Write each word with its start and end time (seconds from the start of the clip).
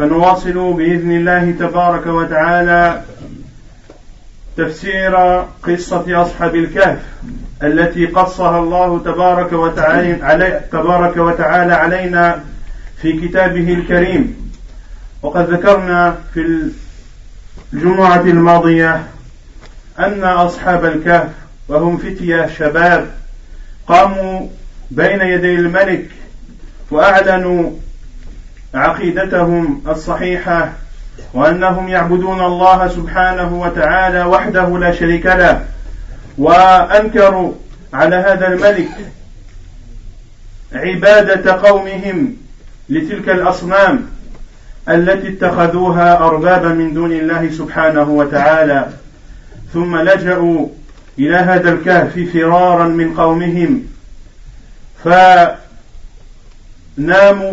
فنواصل 0.00 0.72
بإذن 0.72 1.12
الله 1.12 1.50
تبارك 1.50 2.06
وتعالى 2.06 3.02
تفسير 4.56 5.16
قصة 5.62 6.22
أصحاب 6.22 6.54
الكهف 6.56 6.98
التي 7.62 8.06
قصها 8.06 8.58
الله 8.58 8.98
تبارك 8.98 9.52
وتعالى 9.52 10.24
علي 10.24 10.60
تبارك 10.72 11.16
وتعالى 11.16 11.74
علينا 11.74 12.44
في 13.02 13.28
كتابه 13.28 13.74
الكريم. 13.74 14.52
وقد 15.22 15.50
ذكرنا 15.50 16.18
في 16.34 16.70
الجمعة 17.72 18.20
الماضية 18.20 19.02
أن 19.98 20.24
أصحاب 20.24 20.84
الكهف 20.84 21.30
وهم 21.68 21.96
فتية 21.96 22.46
شباب 22.58 23.10
قاموا 23.86 24.46
بين 24.90 25.20
يدي 25.20 25.54
الملك 25.54 26.08
وأعلنوا 26.90 27.70
عقيدتهم 28.74 29.82
الصحيحة 29.88 30.72
وأنهم 31.34 31.88
يعبدون 31.88 32.40
الله 32.40 32.88
سبحانه 32.88 33.60
وتعالى 33.60 34.24
وحده 34.24 34.78
لا 34.78 34.92
شريك 34.92 35.26
له 35.26 35.64
وأنكروا 36.38 37.52
على 37.92 38.16
هذا 38.16 38.48
الملك 38.48 38.88
عبادة 40.72 41.52
قومهم 41.52 42.36
لتلك 42.88 43.28
الأصنام 43.28 44.06
التي 44.88 45.28
اتخذوها 45.28 46.16
أربابا 46.16 46.68
من 46.68 46.94
دون 46.94 47.12
الله 47.12 47.50
سبحانه 47.50 48.10
وتعالى 48.10 48.88
ثم 49.72 49.96
لجأوا 49.96 50.68
إلى 51.18 51.36
هذا 51.36 51.72
الكهف 51.72 52.18
فرارا 52.32 52.88
من 52.88 53.14
قومهم 53.14 53.86
فناموا 55.04 57.52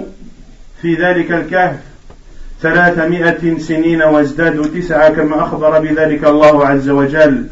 في 0.81 0.95
ذلك 0.95 1.31
الكهف 1.31 1.75
ثلاثمائة 2.61 3.57
سنين 3.57 4.01
وازدادوا 4.01 4.65
تسعة 4.65 5.09
كما 5.09 5.43
أخبر 5.43 5.79
بذلك 5.79 6.23
الله 6.23 6.67
عز 6.67 6.89
وجل. 6.89 7.47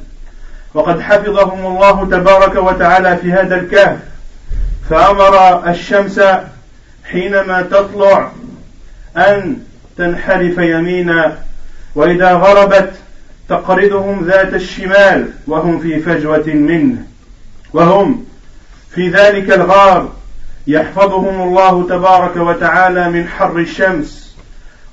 وقد 0.73 1.01
حفظهم 1.01 1.65
الله 1.65 2.05
تبارك 2.05 2.55
وتعالى 2.55 3.17
في 3.17 3.31
هذا 3.31 3.55
الكهف 3.55 3.97
فأمر 4.89 5.69
الشمس 5.69 6.21
حينما 7.03 7.61
تطلع 7.61 8.31
أن 9.17 9.57
تنحرف 9.97 10.57
يمينا 10.57 11.37
وإذا 11.95 12.33
غربت 12.33 12.93
تقرضهم 13.49 14.25
ذات 14.25 14.53
الشمال 14.53 15.29
وهم 15.47 15.79
في 15.79 15.99
فجوة 15.99 16.47
منه 16.47 16.97
وهم 17.73 18.25
في 18.91 19.09
ذلك 19.09 19.51
الغار 19.51 20.11
يحفظهم 20.67 21.41
الله 21.41 21.87
تبارك 21.89 22.35
وتعالى 22.37 23.09
من 23.09 23.27
حر 23.27 23.59
الشمس. 23.59 24.35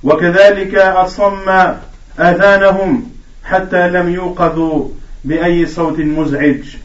وكذلك 0.02 0.74
أصم 0.74 1.74
آذانهم 2.18 3.10
حتى 3.44 3.88
لم 3.88 4.08
يوقظوا 4.08 4.88
بأي 5.24 5.66
صوت 5.66 5.98
مزعج. 5.98 6.76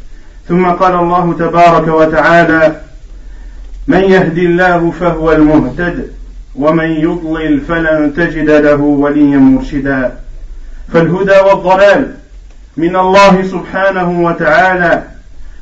ثم 0.47 0.65
قال 0.65 0.95
الله 0.95 1.35
تبارك 1.39 1.87
وتعالى 1.87 2.81
من 3.87 4.03
يهدي 4.03 4.45
الله 4.45 4.91
فهو 4.91 5.31
المهتد 5.31 6.11
ومن 6.55 6.91
يضلل 6.91 7.61
فلن 7.61 8.13
تجد 8.13 8.49
له 8.49 8.81
وليا 8.81 9.37
مرشدا. 9.37 10.19
فالهدى 10.93 11.39
والضلال 11.39 12.13
من 12.77 12.95
الله 12.95 13.43
سبحانه 13.43 14.21
وتعالى 14.21 15.03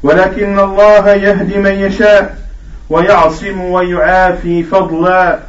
ولكن 0.03 0.59
الله 0.59 1.13
يهدي 1.13 1.57
من 1.57 1.72
يشاء. 1.72 2.44
ويعصم 2.90 3.62
ويعافي 3.62 4.63
فضلا 4.63 5.40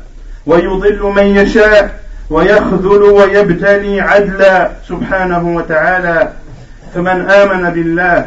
ويضل 0.46 1.02
من 1.16 1.36
يشاء 1.36 2.00
ويخذل 2.30 3.02
ويبتلي 3.02 4.00
عدلا 4.00 4.70
سبحانه 4.88 5.56
وتعالى 5.56 6.32
فمن 6.94 7.30
آمن 7.30 7.70
بالله 7.70 8.26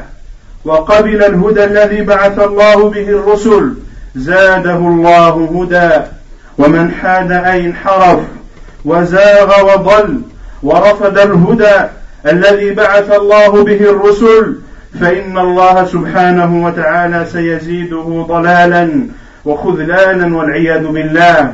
وقبل 0.66 1.24
الهدى 1.24 1.64
الذي 1.64 2.02
بعث 2.02 2.40
الله 2.40 2.90
به 2.90 3.10
الرسل 3.10 3.74
زاده 4.16 4.76
الله 4.76 5.50
هدى 5.62 6.06
ومن 6.58 6.92
حاد 6.92 7.32
أي 7.32 7.66
انحرف 7.66 8.20
وزاغ 8.86 9.74
وضل 9.74 10.22
ورفض 10.64 11.20
الهدى 11.20 11.90
الذي 12.26 12.72
بعث 12.72 13.12
الله 13.12 13.64
به 13.64 13.90
الرسل 13.90 14.56
فإن 14.94 15.38
الله 15.38 15.86
سبحانه 15.86 16.66
وتعالى 16.66 17.26
سيزيده 17.26 18.26
ضلالا 18.30 19.08
وخذلانا 19.46 20.38
والعياذ 20.38 20.88
بالله. 20.88 21.54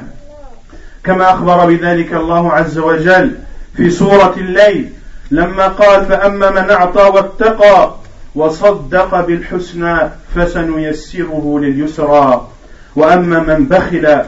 كما 1.03 1.29
أخبر 1.29 1.65
بذلك 1.65 2.13
الله 2.13 2.53
عز 2.53 2.77
وجل 2.77 3.31
في 3.77 3.89
سورة 3.89 4.33
الليل 4.37 4.89
لما 5.31 5.67
قال 5.67 6.05
فأما 6.05 6.49
من 6.49 6.69
أعطى 6.69 7.01
واتقى 7.01 7.95
وصدق 8.35 9.25
بالحسنى 9.25 9.97
فسنيسره 10.35 11.59
لليسرى. 11.61 12.47
وأما 12.95 13.39
من 13.39 13.65
بخل 13.65 14.21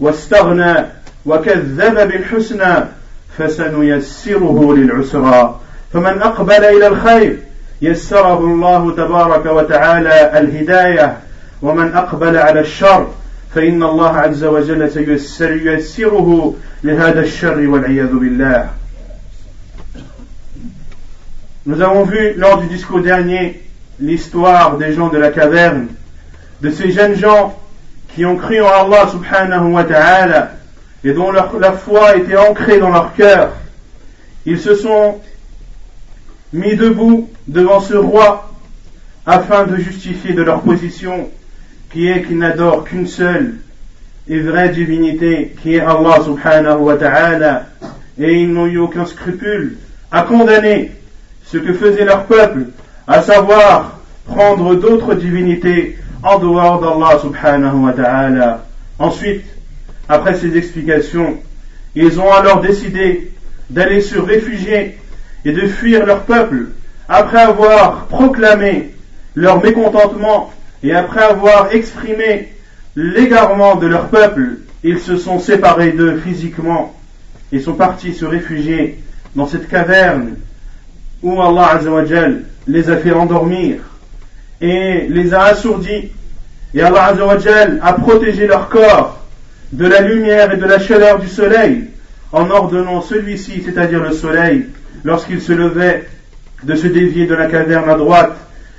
واستغنى 0.00 0.74
وكذب 1.26 1.94
بالحسنى 1.94 2.74
فسنيسره 3.38 4.74
للعسرى. 4.76 5.60
فمن 5.92 6.22
أقبل 6.22 6.64
إلى 6.64 6.86
الخير 6.86 7.38
يسره 7.83 8.39
الله 8.39 8.95
تبارك 8.95 9.45
وتعالى 9.45 10.39
الهداية 10.39 11.17
ومن 11.61 11.93
أقبل 11.93 12.37
على 12.37 12.59
الشر 12.59 13.07
فإن 13.55 13.83
الله 13.83 14.17
عز 14.17 14.43
وجل 14.43 14.91
سيسره 14.91 16.55
لهذا 16.83 17.21
الشر 17.21 17.67
والعياذ 17.67 18.11
بالله 18.13 18.69
Nous 21.65 21.81
avons 21.81 22.03
vu 22.03 22.33
lors 22.35 22.57
du 22.61 22.67
discours 22.67 23.01
dernier 23.01 23.61
l'histoire 23.99 24.77
des 24.77 24.93
gens 24.93 25.09
de 25.09 25.17
la 25.17 25.29
caverne, 25.29 25.87
de 26.61 26.71
ces 26.71 26.91
jeunes 26.91 27.15
gens 27.15 27.59
qui 28.15 28.25
ont 28.25 28.37
cru 28.37 28.61
en 28.61 28.67
Allah 28.67 29.07
subhanahu 29.11 29.73
wa 29.73 29.83
ta'ala 29.83 30.51
et 31.03 31.11
dont 31.13 31.31
leur, 31.31 31.57
la 31.59 31.73
foi 31.73 32.15
était 32.15 32.37
ancrée 32.37 32.79
dans 32.79 32.89
leur 32.89 33.13
cœur. 33.13 33.51
Ils 34.45 34.59
se 34.59 34.73
sont 34.73 35.19
mis 36.54 36.76
debout 36.76 37.28
devant 37.48 37.80
ce 37.80 37.94
roi 37.94 38.48
afin 39.26 39.64
de 39.64 39.76
justifier 39.76 40.34
de 40.34 40.42
leur 40.42 40.60
position 40.62 41.28
qui 41.92 42.08
est 42.08 42.22
qu'ils 42.22 42.38
n'adorent 42.38 42.84
qu'une 42.84 43.08
seule 43.08 43.56
et 44.28 44.38
vraie 44.38 44.68
divinité 44.68 45.54
qui 45.60 45.74
est 45.74 45.80
Allah 45.80 46.22
subhanahu 46.24 46.78
wa 46.78 46.96
ta'ala 46.96 47.66
et 48.18 48.40
ils 48.40 48.52
n'ont 48.52 48.66
eu 48.66 48.78
aucun 48.78 49.04
scrupule 49.04 49.78
à 50.12 50.22
condamner 50.22 50.92
ce 51.44 51.58
que 51.58 51.72
faisait 51.72 52.04
leur 52.04 52.26
peuple, 52.26 52.66
à 53.08 53.20
savoir 53.20 53.98
prendre 54.24 54.76
d'autres 54.76 55.14
divinités 55.14 55.98
en 56.22 56.38
dehors 56.38 56.80
d'Allah 56.80 57.18
subhanahu 57.18 57.84
wa 57.84 57.92
ta'ala. 57.92 58.64
Ensuite, 59.00 59.44
après 60.08 60.34
ces 60.34 60.56
explications, 60.56 61.36
ils 61.96 62.20
ont 62.20 62.32
alors 62.32 62.60
décidé 62.60 63.32
d'aller 63.68 64.00
se 64.00 64.18
réfugier 64.18 64.98
et 65.44 65.52
de 65.52 65.66
fuir 65.66 66.06
leur 66.06 66.22
peuple 66.22 66.68
après 67.08 67.40
avoir 67.40 68.06
proclamé 68.06 68.94
leur 69.34 69.62
mécontentement 69.62 70.52
et 70.82 70.94
après 70.94 71.22
avoir 71.22 71.72
exprimé 71.72 72.48
l'égarement 72.96 73.76
de 73.76 73.86
leur 73.86 74.08
peuple, 74.08 74.58
ils 74.82 75.00
se 75.00 75.16
sont 75.16 75.38
séparés 75.38 75.92
d'eux 75.92 76.18
physiquement 76.18 76.94
et 77.52 77.60
sont 77.60 77.74
partis 77.74 78.14
se 78.14 78.24
réfugier 78.24 78.98
dans 79.34 79.46
cette 79.46 79.68
caverne 79.68 80.36
où 81.22 81.40
Allah 81.40 81.80
les 82.66 82.90
a 82.90 82.96
fait 82.96 83.12
endormir 83.12 83.78
et 84.60 85.06
les 85.08 85.34
a 85.34 85.44
assourdis. 85.44 86.12
Et 86.74 86.82
Allah 86.82 87.04
Azzawajal 87.06 87.80
a 87.82 87.92
protégé 87.94 88.46
leur 88.46 88.68
corps 88.68 89.24
de 89.72 89.86
la 89.86 90.00
lumière 90.00 90.52
et 90.52 90.56
de 90.56 90.64
la 90.64 90.78
chaleur 90.78 91.20
du 91.20 91.28
soleil 91.28 91.84
en 92.32 92.50
ordonnant 92.50 93.00
celui-ci, 93.00 93.62
c'est-à-dire 93.64 94.02
le 94.02 94.12
soleil, 94.12 94.66
lorsqu'il 95.04 95.40
se 95.40 95.52
levait, 95.52 96.08
de 96.62 96.74
se 96.74 96.86
dévier 96.86 97.26
de 97.26 97.34
la 97.34 97.46
caverne 97.46 97.88
à 97.88 97.94
droite, 97.94 98.36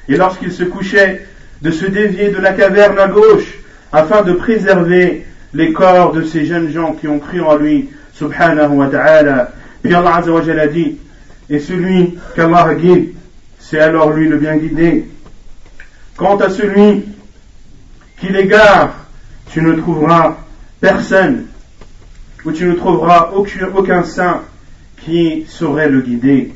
et 0.09 0.17
lorsqu'il 0.17 0.51
se 0.51 0.63
couchait, 0.63 1.25
de 1.61 1.71
se 1.71 1.85
dévier 1.85 2.29
de 2.29 2.37
la 2.37 2.53
caverne 2.53 2.97
à 2.99 3.07
gauche, 3.07 3.59
afin 3.91 4.23
de 4.23 4.33
préserver 4.33 5.25
les 5.53 5.71
corps 5.71 6.11
de 6.11 6.23
ces 6.23 6.45
jeunes 6.45 6.71
gens 6.71 6.93
qui 6.93 7.07
ont 7.07 7.19
cru 7.19 7.41
en 7.41 7.55
lui, 7.55 7.89
subhanahu 8.13 8.75
wa 8.75 8.87
ta'ala. 8.87 9.51
Puis 9.81 9.93
Allah 9.93 10.15
a 10.15 10.67
dit, 10.67 10.97
et 11.49 11.59
celui 11.59 12.17
qu'Allah 12.35 12.73
guide, 12.75 13.13
c'est 13.59 13.79
alors 13.79 14.11
lui 14.11 14.27
le 14.27 14.37
bien 14.37 14.57
guidé. 14.57 15.05
Quant 16.17 16.37
à 16.37 16.49
celui 16.49 17.05
qui 18.19 18.29
l'égare, 18.29 18.95
tu 19.51 19.61
ne 19.61 19.73
trouveras 19.73 20.37
personne, 20.81 21.45
ou 22.43 22.51
tu 22.51 22.65
ne 22.65 22.73
trouveras 22.73 23.31
aucun 23.33 24.03
saint 24.03 24.41
qui 25.03 25.45
saurait 25.47 25.89
le 25.89 26.01
guider? 26.01 26.53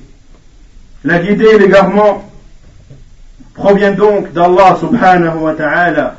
La 1.03 1.19
guidée 1.19 1.47
et 1.55 1.59
l'égarement 1.59 2.29
provient 3.53 3.91
donc 3.91 4.33
d'Allah 4.33 4.77
subhanahu 4.79 5.37
wa 5.39 5.53
ta'ala. 5.53 6.17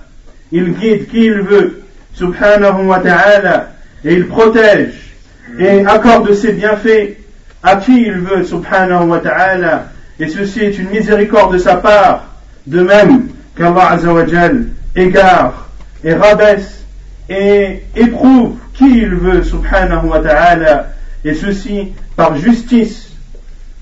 Il 0.52 0.72
guide 0.74 1.08
qui 1.08 1.26
il 1.26 1.40
veut, 1.42 1.82
subhanahu 2.14 2.86
wa 2.86 2.98
ta'ala, 2.98 3.70
et 4.04 4.14
il 4.14 4.26
protège 4.26 5.14
et 5.58 5.84
accorde 5.84 6.32
ses 6.34 6.52
bienfaits 6.52 7.16
à 7.62 7.76
qui 7.76 8.02
il 8.02 8.20
veut, 8.20 8.44
subhanahu 8.44 9.08
wa 9.08 9.18
ta'ala, 9.18 9.86
et 10.18 10.28
ceci 10.28 10.60
est 10.60 10.78
une 10.78 10.90
miséricorde 10.90 11.54
de 11.54 11.58
sa 11.58 11.76
part, 11.76 12.26
de 12.66 12.82
même 12.82 13.28
qu'Allah 13.56 13.92
azawajal 13.92 14.66
égare 14.96 15.68
et 16.04 16.14
rabaisse 16.14 16.84
et 17.28 17.82
éprouve 17.96 18.56
qui 18.74 18.98
il 18.98 19.14
veut, 19.14 19.42
subhanahu 19.42 20.08
wa 20.08 20.20
ta'ala, 20.20 20.86
et 21.24 21.34
ceci 21.34 21.92
par 22.16 22.36
justice 22.36 23.10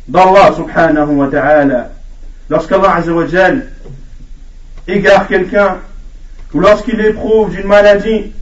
d'Allah 0.06 0.52
subhanahu 0.56 1.16
wa 1.16 1.28
ta'ala. 1.28 1.90
Lorsqu'Allah 2.48 2.96
azawajal 2.96 3.66
égare 4.86 5.28
quelqu'un, 5.28 5.78
ou 6.54 6.60
lorsqu'il 6.60 7.00
éprouve 7.00 7.50
d'une 7.50 7.66
maladie 7.66 8.32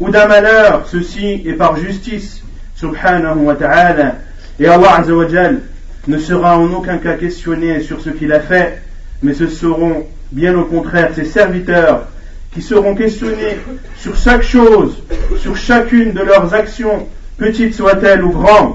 ou 0.00 0.10
d'un 0.10 0.26
malheur, 0.26 0.86
ceci 0.88 1.42
est 1.46 1.52
par 1.52 1.76
justice, 1.76 2.42
subhanahu 2.74 3.40
wa 3.40 3.54
ta'ala. 3.54 4.16
Et 4.58 4.66
Allah 4.66 4.96
Azzawajal 4.96 5.60
ne 6.06 6.18
sera 6.18 6.58
en 6.58 6.72
aucun 6.72 6.98
cas 6.98 7.14
questionné 7.14 7.80
sur 7.80 8.00
ce 8.00 8.10
qu'il 8.10 8.32
a 8.32 8.40
fait, 8.40 8.80
mais 9.22 9.34
ce 9.34 9.48
seront 9.48 10.06
bien 10.32 10.56
au 10.56 10.64
contraire 10.64 11.10
ses 11.14 11.24
serviteurs 11.24 12.08
qui 12.52 12.62
seront 12.62 12.94
questionnés 12.94 13.58
sur 13.96 14.16
chaque 14.16 14.42
chose, 14.42 15.02
sur 15.38 15.56
chacune 15.56 16.12
de 16.12 16.20
leurs 16.20 16.54
actions, 16.54 17.08
petites 17.36 17.74
soient-elles 17.74 18.24
ou 18.24 18.30
grandes. 18.30 18.74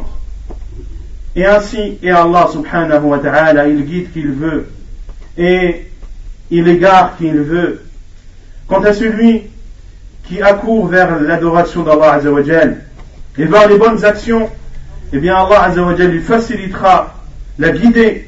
Et 1.35 1.45
ainsi, 1.45 1.97
et 2.01 2.11
Allah 2.11 2.49
subhanahu 2.51 3.03
wa 3.03 3.19
ta'ala, 3.19 3.67
il 3.67 3.85
guide 3.85 4.11
qu'il 4.11 4.31
veut, 4.31 4.67
et 5.37 5.85
il 6.51 6.67
égare 6.67 7.17
qui 7.17 7.27
il 7.27 7.41
veut. 7.41 7.81
Quant 8.67 8.83
à 8.83 8.93
celui 8.93 9.43
qui 10.25 10.41
accourt 10.41 10.87
vers 10.87 11.19
l'adoration 11.19 11.83
d'Allah 11.83 12.13
Azzawajal, 12.13 12.81
et 13.37 13.45
vers 13.45 13.67
les 13.69 13.77
bonnes 13.77 14.03
actions, 14.03 14.49
eh 15.13 15.19
bien 15.19 15.35
Allah 15.35 15.63
Azzawajal 15.63 16.11
lui 16.11 16.21
facilitera 16.21 17.15
la 17.57 17.71
guider. 17.71 18.27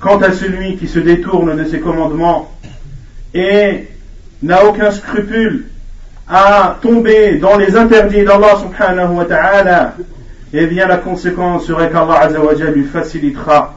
Quant 0.00 0.18
à 0.18 0.32
celui 0.32 0.76
qui 0.76 0.86
se 0.86 0.98
détourne 0.98 1.56
de 1.56 1.64
ses 1.64 1.80
commandements 1.80 2.50
et 3.32 3.88
n'a 4.42 4.64
aucun 4.66 4.90
scrupule 4.90 5.66
à 6.28 6.78
tomber 6.80 7.36
dans 7.36 7.56
les 7.56 7.76
interdits 7.76 8.24
d'Allah 8.24 8.56
subhanahu 8.60 9.14
wa 9.16 9.24
ta'ala, 9.24 9.94
eh 10.52 10.66
bien 10.66 10.86
la 10.86 10.96
conséquence 10.98 11.66
serait 11.66 11.90
qu'Allah 11.90 12.20
Azzawajal 12.20 12.74
lui 12.74 12.84
facilitera 12.84 13.74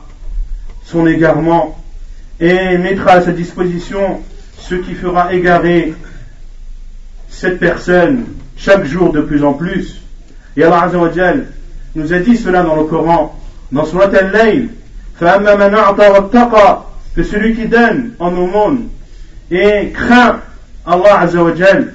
son 0.86 1.06
égarement 1.08 1.78
et 2.40 2.78
mettra 2.78 3.14
à 3.14 3.22
sa 3.22 3.32
disposition 3.32 4.22
ce 4.58 4.76
qui 4.76 4.94
fera 4.94 5.34
égarer 5.34 5.94
cette 7.30 7.60
personne 7.60 8.26
chaque 8.56 8.86
jour 8.86 9.12
de 9.12 9.22
plus 9.22 9.44
en 9.44 9.54
plus. 9.54 10.02
Et 10.56 10.64
Allah 10.64 10.84
Azzawajal 10.84 11.48
nous 11.96 12.14
a 12.14 12.20
dit 12.20 12.38
cela 12.38 12.64
dans 12.64 12.76
le 12.76 12.84
Coran, 12.84 13.38
dans 13.72 13.86
Surat 13.86 14.10
Al-Layl, 14.16 14.70
que 17.16 17.24
celui 17.24 17.56
qui 17.56 17.66
donne 17.66 18.12
en 18.20 18.32
aumône 18.34 18.88
et 19.50 19.92
craint 19.94 20.42
Allah 20.86 21.22
Azzawajal, 21.22 21.94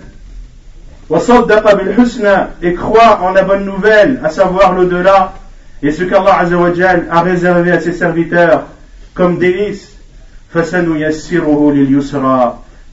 et 2.62 2.74
croit 2.74 3.20
en 3.22 3.32
la 3.32 3.42
bonne 3.42 3.64
nouvelle, 3.64 4.20
à 4.24 4.30
savoir 4.30 4.74
l'au-delà, 4.74 5.34
et 5.82 5.90
ce 5.90 6.04
qu'Allah 6.04 6.38
Azzawajal 6.38 7.08
a 7.10 7.20
réservé 7.20 7.72
à 7.72 7.80
ses 7.80 7.92
serviteurs 7.92 8.66
comme 9.14 9.38
délice, 9.38 9.90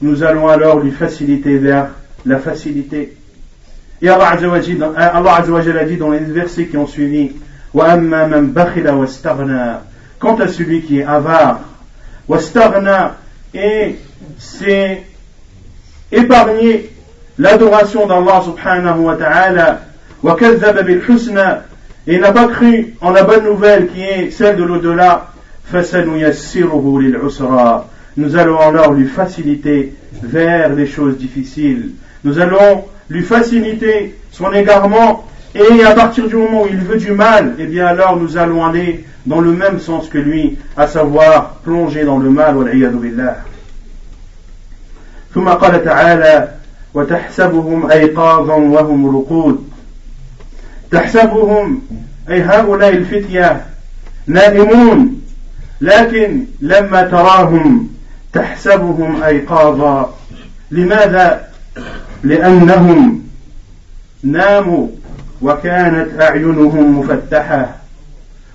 nous 0.02 0.22
allons 0.22 0.48
alors 0.48 0.80
lui 0.80 0.90
faciliter 0.90 1.58
vers 1.58 1.88
la 2.26 2.38
facilité. 2.38 3.16
Et 4.02 4.08
Allah 4.08 4.30
Azzawajal, 4.30 5.78
a 5.78 5.84
dit 5.84 5.96
dans 5.96 6.10
les 6.10 6.18
versets 6.18 6.66
qui 6.66 6.76
ont 6.76 6.86
suivi 6.86 7.32
Quant 7.72 7.86
à 10.36 10.48
celui 10.48 10.82
qui 10.82 10.98
est 10.98 11.04
avare, 11.04 11.60
et 13.54 13.96
c'est 14.38 15.02
épargner 16.12 16.90
l'adoration 17.37 18.07
d'Allah 18.07 18.41
subhanahu 18.43 18.99
wa 18.99 19.15
ta'ala, 19.15 19.81
et 22.07 22.19
n'a 22.19 22.31
pas 22.31 22.47
cru 22.47 22.95
en 23.01 23.11
la 23.11 23.23
bonne 23.23 23.45
nouvelle 23.45 23.87
qui 23.87 24.01
est 24.01 24.31
celle 24.31 24.57
de 24.57 24.63
l'au-delà, 24.63 25.31
nous 28.17 28.35
allons 28.35 28.59
alors 28.59 28.93
lui 28.93 29.07
faciliter 29.07 29.93
vers 30.21 30.73
les 30.73 30.85
choses 30.85 31.17
difficiles. 31.17 31.91
Nous 32.23 32.39
allons 32.39 32.85
lui 33.09 33.23
faciliter 33.23 34.15
son 34.31 34.53
égarement 34.53 35.25
et 35.53 35.83
à 35.83 35.93
partir 35.93 36.27
du 36.27 36.35
moment 36.35 36.63
où 36.63 36.67
il 36.67 36.77
veut 36.77 36.97
du 36.97 37.11
mal, 37.11 37.55
eh 37.59 37.65
bien 37.65 37.87
alors 37.87 38.17
nous 38.17 38.37
allons 38.37 38.65
aller 38.65 39.05
dans 39.25 39.41
le 39.41 39.51
même 39.51 39.79
sens 39.79 40.07
que 40.07 40.17
lui, 40.17 40.57
à 40.77 40.87
savoir 40.87 41.55
plonger 41.63 42.03
dans 42.03 42.19
le 42.19 42.29
mal, 42.29 42.55
والعياذ 42.55 42.93
بالله. 42.93 43.35
ثم 45.33 45.49
قال 45.49 45.83
تعالى 45.83 46.47
وتحسبهم 46.94 47.90
أيقاظا 47.90 48.54
وهم 48.54 49.16
رقود. 49.16 49.70
تحسبهم 50.90 51.82
أي 52.30 52.42
هؤلاء 52.42 52.88
الفتية 52.88 53.66
نائمون. 54.26 55.20
لكن 55.80 56.44
لما 56.60 57.02
تراهم 57.02 57.88
تحسبهم 58.32 59.22
أيقاظا. 59.22 60.14
لماذا؟ 60.70 61.48
لأنهم 62.22 63.22
ناموا 64.22 64.88
وكانت 65.42 66.20
أعينهم 66.20 67.00
مفتحة. 67.00 67.76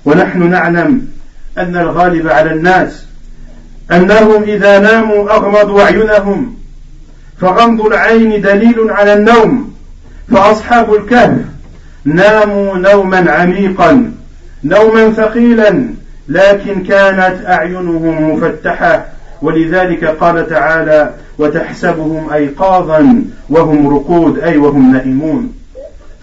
ونحن 0.06 0.50
نعلم 0.50 1.08
أن 1.58 1.76
الغالب 1.76 2.28
على 2.28 2.54
الناس 2.54 3.06
أنهم 3.92 4.44
إذا 4.44 4.80
ناموا 4.80 5.32
أغمضوا 5.32 5.82
أعينهم. 5.82 6.65
فغمض 7.42 7.86
العين 7.86 8.42
دليل 8.42 8.90
على 8.90 9.14
النوم 9.14 9.74
فأصحاب 10.32 10.94
الكهف 10.94 11.38
ناموا 12.06 12.78
نوما 12.78 13.32
عميقا 13.32 14.12
نوما 14.64 15.12
ثقيلا 15.12 15.90
لكن 16.30 16.84
كانت 16.84 17.46
أعينهم 17.46 18.32
مفتحة 18.32 19.06
ولذلك 19.42 20.06
قال 20.06 20.50
تعالى 20.50 21.14
وتحسبهم 21.38 22.30
أيقاظا 22.34 23.24
وهم 23.50 23.96
رقود 23.96 24.40
أي 24.40 24.58
وهم 24.58 24.92
نائمون. 24.92 25.54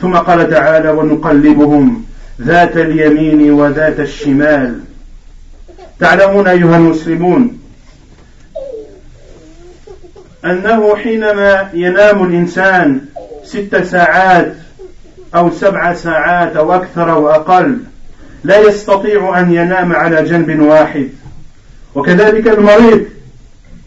ثم 0.01 0.17
قال 0.17 0.51
تعالى 0.51 0.91
ونقلبهم 0.91 2.05
ذات 2.41 2.77
اليمين 2.77 3.53
وذات 3.53 4.01
الشمال. 4.01 4.81
تعلمون 6.01 6.49
أيها 6.49 6.77
المسلمون 6.77 7.59
أنه 10.45 10.97
حينما 10.97 11.69
ينام 11.75 12.25
الإنسان 12.25 13.01
ست 13.45 13.77
ساعات 13.77 14.55
أو 15.35 15.51
سبع 15.51 15.95
ساعات 15.95 16.57
أو 16.57 16.75
أكثر 16.75 17.13
أو 17.13 17.29
أقل 17.29 17.79
لا 18.45 18.59
يستطيع 18.59 19.41
أن 19.41 19.55
ينام 19.55 19.93
على 19.93 20.23
جنب 20.23 20.61
واحد. 20.61 21.09
وكذلك 21.95 22.49
المريض 22.49 23.07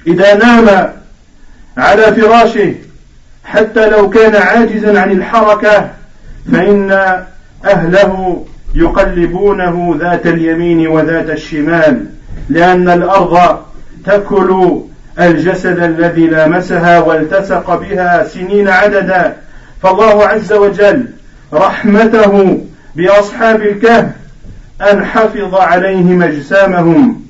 إذا 0.07 0.33
نام 0.33 0.93
على 1.77 2.03
فراشه 2.03 2.73
حتى 3.43 3.89
لو 3.89 4.09
كان 4.09 4.35
عاجزا 4.35 4.99
عن 5.01 5.11
الحركة 5.11 5.89
فإن 6.51 6.91
أهله 7.65 8.45
يقلبونه 8.75 9.95
ذات 9.99 10.27
اليمين 10.27 10.87
وذات 10.87 11.29
الشمال 11.29 12.05
لأن 12.49 12.89
الأرض 12.89 13.59
تأكل 14.05 14.81
الجسد 15.19 15.79
الذي 15.79 16.27
لامسها 16.27 16.99
والتصق 16.99 17.75
بها 17.75 18.27
سنين 18.27 18.67
عددا. 18.67 19.35
فالله 19.83 20.25
عز 20.25 20.53
وجل 20.53 21.05
رحمته 21.53 22.61
بأصحاب 22.95 23.61
الكهف 23.61 24.05
أن 24.91 25.05
حفظ 25.05 25.55
عليهم 25.55 26.23
أجسامهم 26.23 27.21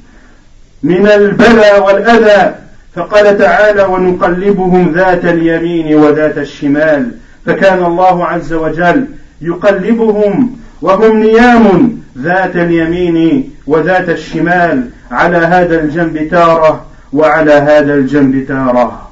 من 0.84 1.08
البلاء 1.08 1.86
والأذى. 1.86 2.56
فقال 2.96 3.38
تعالى 3.38 3.84
ونقلبهم 3.84 4.94
ذات 4.96 5.26
اليمين 5.26 5.96
وذات 5.96 6.38
الشمال 6.38 7.12
فكان 7.46 7.86
الله 7.86 8.26
عز 8.26 8.54
وجل 8.54 9.06
يقلبهم 9.42 10.58
وهم 10.82 11.24
نيام 11.24 11.98
ذات 12.18 12.56
اليمين 12.56 13.50
وذات 13.68 14.10
الشمال. 14.10 14.90
على 15.12 15.38
هذا 15.38 15.82
الجنب 15.82 16.28
تارة 16.32 16.86
وعلى 17.13 17.53
هذا 17.53 17.95
الجنب 17.95 18.47
تارة 18.47 19.11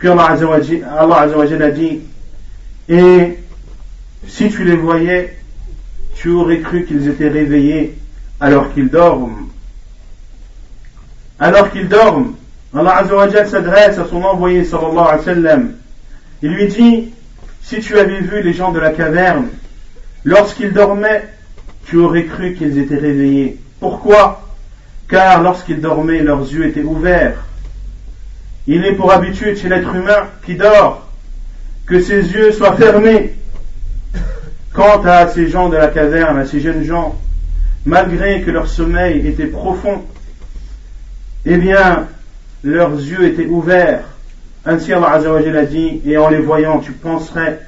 Puis 0.00 0.08
Allah 0.08 0.30
Azza 0.30 1.36
wa 1.36 1.46
Jal 1.46 1.62
a 1.62 1.70
dit 1.70 2.00
Et 2.88 3.38
si 4.26 4.48
tu 4.48 4.64
les 4.64 4.76
voyais, 4.76 5.36
tu 6.14 6.30
aurais 6.30 6.60
cru 6.60 6.86
qu'ils 6.86 7.06
étaient 7.06 7.28
réveillés 7.28 7.98
alors 8.40 8.72
qu'ils 8.72 8.88
dorment. 8.88 9.48
Alors 11.38 11.70
qu'ils 11.70 11.88
dorment, 11.88 12.34
Allah 12.74 12.96
Azza 12.96 13.44
s'adresse 13.44 13.98
à 13.98 14.06
son 14.06 14.22
envoyé 14.22 14.64
sallallahu 14.64 14.98
alayhi 14.98 15.18
wa 15.18 15.24
sallam. 15.24 15.72
Il 16.42 16.52
lui 16.52 16.68
dit 16.68 17.12
Si 17.62 17.80
tu 17.80 17.98
avais 17.98 18.22
vu 18.22 18.42
les 18.42 18.54
gens 18.54 18.72
de 18.72 18.80
la 18.80 18.92
caverne, 18.92 19.48
lorsqu'ils 20.24 20.72
dormaient, 20.72 21.28
tu 21.84 21.98
aurais 21.98 22.24
cru 22.24 22.54
qu'ils 22.54 22.78
étaient 22.78 22.96
réveillés. 22.96 23.58
Pourquoi 23.80 24.43
Car 25.07 25.41
lorsqu'ils 25.41 25.81
dormaient, 25.81 26.21
leurs 26.21 26.41
yeux 26.41 26.67
étaient 26.67 26.83
ouverts. 26.83 27.43
Il 28.67 28.83
est 28.85 28.93
pour 28.93 29.11
habitude 29.11 29.57
chez 29.57 29.69
l'être 29.69 29.93
humain 29.93 30.29
qui 30.45 30.55
dort 30.55 31.07
que 31.85 32.01
ses 32.01 32.33
yeux 32.33 32.51
soient 32.51 32.75
fermés. 32.75 33.35
Quant 34.73 35.01
à 35.05 35.27
ces 35.27 35.47
gens 35.47 35.69
de 35.69 35.77
la 35.77 35.87
caverne, 35.87 36.37
à 36.37 36.45
ces 36.45 36.59
jeunes 36.59 36.83
gens, 36.83 37.15
malgré 37.85 38.41
que 38.41 38.51
leur 38.51 38.67
sommeil 38.67 39.25
était 39.27 39.45
profond, 39.45 40.03
eh 41.45 41.57
bien, 41.57 42.07
leurs 42.63 42.95
yeux 42.95 43.25
étaient 43.25 43.45
ouverts. 43.45 44.03
Ainsi 44.65 44.91
Allah 44.91 45.11
Azzawajal 45.11 45.57
a 45.57 45.65
dit, 45.65 46.01
et 46.05 46.17
en 46.17 46.29
les 46.29 46.39
voyant, 46.39 46.79
tu 46.79 46.91
penserais 46.91 47.61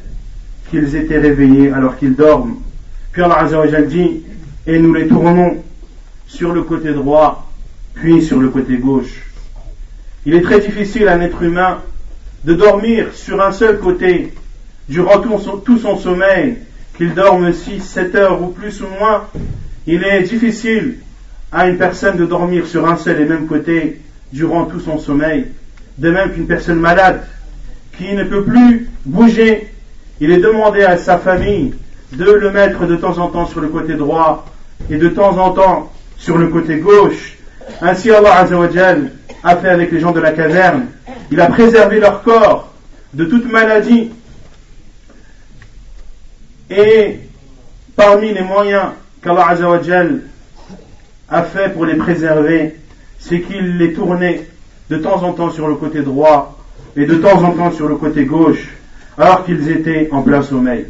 qu'ils 0.72 0.96
étaient 0.96 1.20
réveillés 1.20 1.72
alors 1.72 1.96
qu'ils 1.98 2.15
dorment. 2.15 2.58
Puis 3.12 3.22
Allah 3.22 3.46
dit, 3.84 4.24
et 4.65 4.79
nous 4.79 4.94
les 4.96 5.08
tournons 5.08 5.63
sur 6.27 6.53
le 6.53 6.63
côté 6.63 6.93
droit, 6.93 7.51
puis 7.93 8.22
sur 8.22 8.39
le 8.39 8.50
côté 8.50 8.77
gauche. 8.77 9.24
Il 10.25 10.34
est 10.34 10.41
très 10.41 10.60
difficile 10.60 11.07
à 11.07 11.13
un 11.13 11.22
être 11.22 11.41
humain 11.41 11.79
de 12.43 12.53
dormir 12.53 13.13
sur 13.13 13.41
un 13.41 13.51
seul 13.51 13.79
côté 13.79 14.34
durant 14.89 15.19
tout 15.19 15.77
son, 15.77 15.98
sommeil, 15.98 16.57
qu'il 16.96 17.13
dorme 17.13 17.51
6, 17.53 17.81
7 17.81 18.15
heures 18.15 18.41
ou 18.41 18.48
plus 18.48 18.81
ou 18.81 18.88
moins. 19.00 19.24
Il 19.86 20.03
est 20.03 20.24
difficile 20.24 20.98
à 21.51 21.67
une 21.67 21.77
personne 21.77 22.17
de 22.17 22.25
dormir 22.25 22.67
sur 22.67 22.88
un 22.88 22.98
seul 22.98 23.22
et 23.22 23.25
même 23.25 23.48
côté 23.48 24.01
durant 24.34 24.65
tout 24.65 24.79
son 24.79 24.98
sommeil. 24.98 25.48
De 25.98 26.12
même 26.12 26.31
qu'une 26.34 26.48
personne 26.48 26.79
malade 26.79 27.25
qui 27.98 28.13
ne 28.13 28.24
peut 28.24 28.43
plus 28.43 28.89
bouger, 29.05 29.67
il 30.19 30.31
est 30.31 30.38
demandé 30.38 30.84
à 30.84 30.98
sa 30.98 31.17
famille 31.17 31.74
de 32.13 32.31
le 32.31 32.51
mettre 32.51 32.86
de 32.86 32.96
temps 32.96 33.17
en 33.17 33.27
temps 33.27 33.46
sur 33.46 33.62
le 33.62 33.67
côté 33.67 33.96
droit 33.96 34.46
et 34.89 34.98
de 34.98 35.10
temps 35.10 35.38
en 35.38 35.51
temps 35.51 35.91
sur 36.17 36.38
le 36.38 36.47
côté 36.47 36.77
gauche. 36.77 37.38
Ainsi 37.81 38.12
Allah 38.12 38.39
Azzawajal 38.39 39.12
a 39.43 39.55
fait 39.57 39.69
avec 39.69 39.91
les 39.91 40.00
gens 40.00 40.12
de 40.12 40.19
la 40.19 40.31
caverne. 40.31 40.88
Il 41.31 41.39
a 41.39 41.47
préservé 41.47 42.00
leur 42.00 42.24
corps 42.24 42.74
de 43.13 43.25
toute 43.25 43.51
maladie. 43.51 44.12
Et 46.69 47.19
parmi 47.95 48.33
les 48.33 48.41
moyens 48.41 48.89
qu'Allah 49.21 49.50
Azzawajal 49.50 50.21
a 51.29 51.43
fait 51.43 51.74
pour 51.74 51.86
les 51.86 51.95
préserver, 51.95 52.75
c'est 53.19 53.41
qu'il 53.41 53.77
les 53.77 53.93
tournait 53.93 54.47
de 54.89 54.97
temps 54.97 55.24
en 55.24 55.33
temps 55.33 55.50
sur 55.50 55.67
le 55.67 55.75
côté 55.75 56.01
droit 56.01 56.57
et 56.95 57.05
de 57.05 57.15
temps 57.15 57.43
en 57.43 57.51
temps 57.51 57.71
sur 57.71 57.88
le 57.88 57.95
côté 57.95 58.25
gauche, 58.25 58.69
alors 59.17 59.43
qu'ils 59.45 59.69
étaient 59.69 60.09
en 60.12 60.21
plein 60.21 60.41
sommeil. 60.41 60.86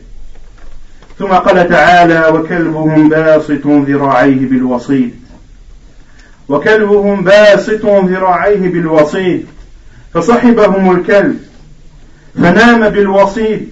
ثم 1.19 1.27
قال 1.27 1.69
تعالى 1.69 2.27
وكلبهم 2.27 3.09
باسط 3.09 3.67
ذراعيه 3.67 4.49
بالوصيد. 4.49 5.15
وكلبهم 6.49 7.23
باسط 7.23 7.85
ذراعيه 7.85 8.71
بالوصيد. 8.71 9.47
فصحبهم 10.13 10.91
الكلب 10.91 11.39
فنام 12.35 12.89
بالوصيد. 12.89 13.69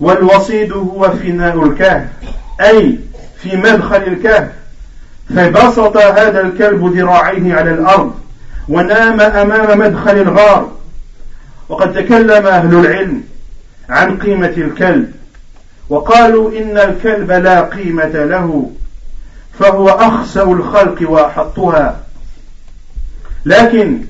والوصيد 0.00 0.72
هو 0.72 1.10
فناء 1.10 1.64
الكهف 1.64 2.06
أي 2.60 2.98
في 3.42 3.56
مدخل 3.56 4.02
الكهف. 4.02 4.48
فبسط 5.36 5.96
هذا 5.96 6.40
الكلب 6.40 6.96
ذراعيه 6.96 7.54
على 7.54 7.70
الأرض 7.70 8.14
ونام 8.68 9.20
أمام 9.20 9.78
مدخل 9.78 10.16
الغار. 10.16 10.72
وقد 11.68 11.92
تكلم 11.94 12.46
أهل 12.46 12.74
العلم 12.74 13.22
عن 13.88 14.18
قيمة 14.18 14.54
الكلب. 14.56 15.15
وقالوا 15.88 16.50
إن 16.58 16.78
الكلب 16.78 17.32
لا 17.32 17.60
قيمة 17.60 18.24
له 18.24 18.70
فهو 19.58 19.88
أخسأ 19.88 20.42
الخلق 20.42 21.10
وأحطها. 21.10 22.00
لكن 23.46 24.00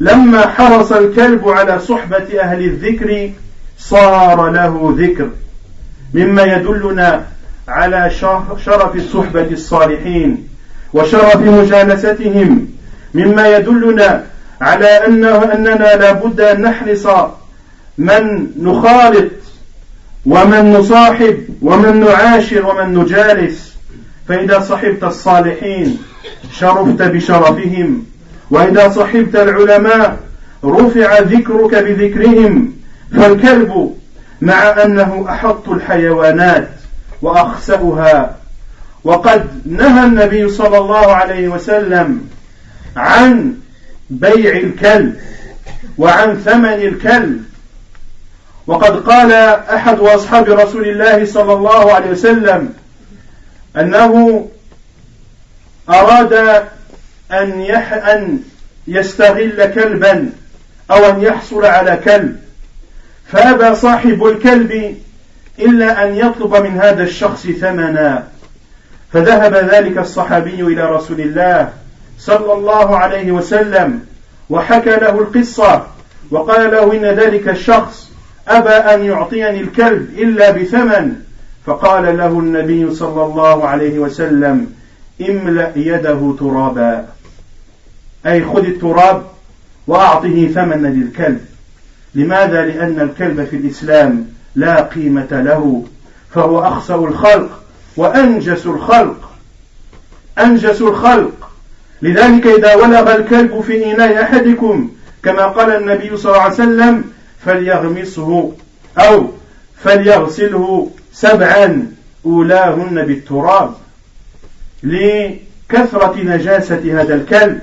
لما 0.00 0.46
حرص 0.46 0.92
الكلب 0.92 1.48
على 1.48 1.78
صحبة 1.78 2.40
أهل 2.40 2.64
الذكر 2.64 3.30
صار 3.78 4.50
له 4.50 4.94
ذكر 4.98 5.30
مما 6.14 6.42
يدلنا 6.42 7.26
على 7.68 8.10
شرف 8.10 9.12
صحبة 9.12 9.46
الصالحين 9.50 10.48
وشرف 10.92 11.36
مجالستهم 11.36 12.68
مما 13.14 13.48
يدلنا 13.56 14.24
على 14.60 14.86
أنه 14.86 15.52
أننا 15.52 15.96
لابد 15.96 16.40
أن 16.40 16.62
نحرص 16.62 17.06
من 17.98 18.50
نخالط 18.62 19.30
ومن 20.26 20.72
نصاحب 20.72 21.38
ومن 21.62 22.00
نعاشر 22.00 22.66
ومن 22.66 22.98
نجالس 22.98 23.74
فإذا 24.28 24.60
صحبت 24.60 25.04
الصالحين 25.04 25.98
شرفت 26.52 27.02
بشرفهم 27.02 28.04
وإذا 28.50 28.88
صحبت 28.88 29.36
العلماء 29.36 30.16
رفع 30.64 31.18
ذكرك 31.18 31.74
بذكرهم 31.74 32.72
فالكلب 33.12 33.94
مع 34.40 34.82
أنه 34.84 35.26
أحط 35.28 35.68
الحيوانات 35.68 36.68
وأخسأها 37.22 38.36
وقد 39.04 39.46
نهى 39.66 40.06
النبي 40.06 40.48
صلى 40.48 40.78
الله 40.78 41.12
عليه 41.12 41.48
وسلم 41.48 42.20
عن 42.96 43.54
بيع 44.10 44.56
الكلب 44.56 45.14
وعن 45.98 46.36
ثمن 46.36 46.72
الكلب 46.72 47.44
وقد 48.68 49.08
قال 49.08 49.32
أحد 49.74 49.98
أصحاب 49.98 50.50
رسول 50.50 50.88
الله 50.88 51.24
صلى 51.24 51.52
الله 51.52 51.92
عليه 51.92 52.10
وسلم 52.10 52.74
أنه 53.76 54.46
أراد 55.88 56.32
أن 57.32 57.60
يح 57.60 57.92
أن 57.92 58.38
يستغل 58.88 59.66
كلبا 59.66 60.30
أو 60.90 60.96
أن 60.96 61.22
يحصل 61.22 61.64
على 61.64 61.96
كلب 62.04 62.40
فأبى 63.26 63.74
صاحب 63.74 64.24
الكلب 64.26 64.96
إلا 65.58 66.04
أن 66.04 66.16
يطلب 66.16 66.56
من 66.56 66.80
هذا 66.80 67.02
الشخص 67.02 67.46
ثمنا. 67.46 68.28
فذهب 69.12 69.54
ذلك 69.54 69.98
الصحابي 69.98 70.60
إلى 70.60 70.84
رسول 70.84 71.20
الله 71.20 71.72
صلى 72.18 72.52
الله 72.52 72.96
عليه 72.96 73.32
وسلم 73.32 74.00
وحكى 74.50 74.90
له 74.90 75.10
القصة 75.10 75.86
وقال 76.30 76.70
له 76.70 76.92
إن 76.92 77.04
ذلك 77.04 77.48
الشخص 77.48 78.07
أبى 78.48 78.68
أن 78.68 79.04
يعطيني 79.04 79.60
الكلب 79.60 80.10
إلا 80.18 80.50
بثمن. 80.50 81.14
فقال 81.66 82.16
له 82.16 82.26
النبي 82.26 82.94
صلى 82.94 83.24
الله 83.24 83.66
عليه 83.68 83.98
وسلم 83.98 84.72
املأ 85.28 85.72
يده 85.76 86.34
ترابا. 86.40 87.06
أي 88.26 88.44
خذ 88.44 88.64
التراب 88.64 89.22
وأعطه 89.86 90.48
ثمنا 90.54 90.88
للكلب. 90.88 91.40
لماذا؟ 92.14 92.64
لأن 92.64 93.00
الكلب 93.00 93.44
في 93.44 93.56
الإسلام 93.56 94.26
لا 94.54 94.80
قيمة 94.82 95.28
له. 95.30 95.84
فهو 96.34 96.60
أخسر 96.60 97.08
الخلق 97.08 97.62
وأنجس 97.96 98.66
الخلق. 98.66 99.30
أنجس 100.38 100.82
الخلق. 100.82 101.50
لذلك 102.02 102.46
إذا 102.46 102.74
ولغ 102.74 103.16
الكلب 103.16 103.60
في 103.60 103.92
إناء 103.92 104.22
أحدكم 104.22 104.90
كما 105.22 105.46
قال 105.46 105.76
النبي 105.76 106.16
صلى 106.16 106.32
الله 106.32 106.42
عليه 106.42 106.54
وسلم 106.54 107.04
فليغمسه 107.44 108.52
أو 108.98 109.26
فليغسله 109.76 110.90
سبعا 111.12 111.86
أولاهن 112.26 113.02
بالتراب 113.06 113.74
لكثرة 114.82 116.14
نجاسة 116.22 117.00
هذا 117.00 117.14
الكلب. 117.14 117.60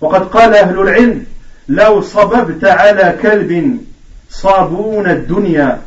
وقد 0.00 0.28
قال 0.28 0.54
أهل 0.54 0.80
العلم 0.80 1.24
لو 1.68 2.00
صببت 2.00 2.64
على 2.64 3.18
كلب 3.22 3.80
صابون 4.30 5.10
الدنيا 5.10 5.80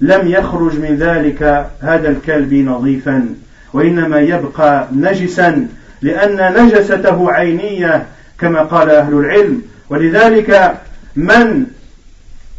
لم 0.00 0.28
يخرج 0.28 0.78
من 0.78 0.96
ذلك 0.96 1.70
هذا 1.80 2.08
الكلب 2.08 2.54
نظيفا 2.54 3.28
وإنما 3.72 4.20
يبقى 4.20 4.88
نجسا 4.92 5.68
لأن 6.02 6.64
نجسته 6.64 7.32
عينية 7.32 8.06
كما 8.38 8.62
قال 8.62 8.90
أهل 8.90 9.14
العلم. 9.14 9.62
ولذلك 9.90 10.74
من 11.16 11.66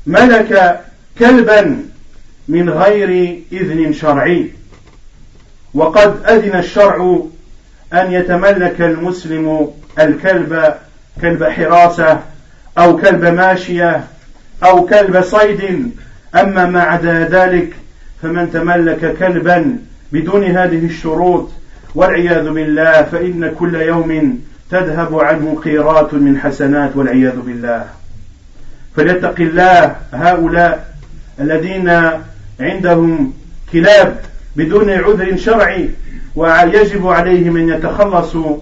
ملك 0.07 0.79
كلبا 1.19 1.77
من 2.47 2.69
غير 2.69 3.39
إذن 3.51 3.93
شرعي. 3.93 4.51
وقد 5.73 6.25
أذن 6.25 6.59
الشرع 6.59 7.19
أن 7.93 8.11
يتملك 8.11 8.81
المسلم 8.81 9.71
الكلب 9.99 10.73
كلب 11.21 11.43
حراسة 11.43 12.19
أو 12.77 12.97
كلب 12.97 13.25
ماشية 13.25 14.03
أو 14.63 14.85
كلب 14.85 15.21
صيد. 15.21 15.91
أما 16.35 16.65
ما 16.65 16.81
عدا 16.81 17.27
ذلك 17.31 17.73
فمن 18.21 18.51
تملك 18.51 19.17
كلبا 19.17 19.77
بدون 20.11 20.43
هذه 20.43 20.85
الشروط 20.85 21.49
والعياذ 21.95 22.49
بالله 22.49 23.03
فإن 23.03 23.51
كل 23.59 23.75
يوم 23.75 24.39
تذهب 24.71 25.19
عنه 25.19 25.61
قيرات 25.63 26.13
من 26.13 26.39
حسنات 26.39 26.95
والعياذ 26.95 27.35
بالله. 27.39 27.85
فليتق 28.95 29.35
الله 29.39 29.95
هؤلاء 30.13 30.95
الذين 31.39 31.89
عندهم 32.59 33.33
كلاب 33.73 34.19
بدون 34.55 34.89
عذر 34.89 35.37
شرعي 35.37 35.89
ويجب 36.35 37.07
عليهم 37.07 37.57
أن 37.57 37.69
يتخلصوا 37.69 38.57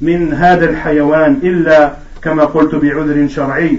من 0.00 0.34
هذا 0.34 0.70
الحيوان 0.70 1.40
إلا 1.42 1.92
كما 2.22 2.44
قلت 2.44 2.74
بعذر 2.74 3.28
شرعي. 3.28 3.78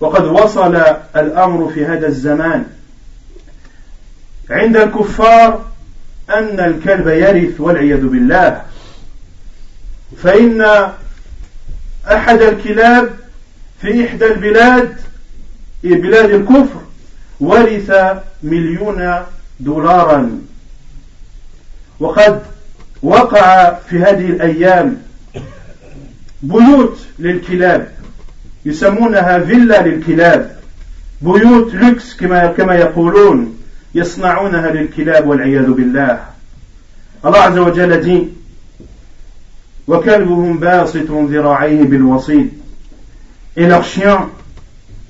وقد 0.00 0.24
وصل 0.24 0.76
الأمر 1.16 1.70
في 1.74 1.86
هذا 1.86 2.06
الزمان 2.06 2.64
عند 4.50 4.76
الكفار 4.76 5.64
أن 6.30 6.60
الكلب 6.60 7.08
يرث 7.08 7.60
والعياذ 7.60 8.06
بالله. 8.06 8.62
فإن 10.22 10.90
أحد 12.12 12.42
الكلاب 12.42 13.10
في 13.80 14.06
إحدى 14.06 14.26
البلاد 14.26 14.96
بلاد 15.82 16.30
الكفر 16.30 16.80
ورث 17.40 17.92
مليون 18.42 19.14
دولارا. 19.60 20.40
وقد 22.00 22.42
وقع 23.02 23.74
في 23.74 23.98
هذه 23.98 24.26
الأيام 24.30 25.02
بيوت 26.42 26.98
للكلاب 27.18 27.92
يسمونها 28.64 29.38
فيلا 29.38 29.82
للكلاب. 29.86 30.58
بيوت 31.22 31.74
لوكس 31.74 32.16
كما 32.16 32.46
كما 32.46 32.74
يقولون 32.74 33.58
يصنعونها 33.94 34.70
للكلاب 34.70 35.28
والعياذ 35.28 35.70
بالله. 35.70 36.24
الله 37.24 37.38
عز 37.38 37.58
وجل 37.58 38.02
dit 38.04 38.38
وكلبهم 39.88 40.58
باسط 40.58 41.10
ذراعيه 41.10 41.82
بالوصيد 41.82 42.57
et 43.58 43.66
leur 43.66 43.84
chien 43.84 44.30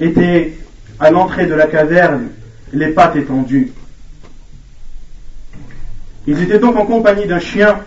était 0.01 0.55
à 0.99 1.13
l'entrée 1.13 1.47
de 1.47 1.55
la 1.55 1.69
caverne 1.69 2.31
les 2.73 2.89
pattes 2.89 3.15
étendues 3.15 3.73
ils 6.29 6.43
étaient 6.43 6.59
donc 6.59 6.77
en 6.77 6.85
compagnie 6.85 7.27
d'un 7.27 7.39
chien 7.39 7.81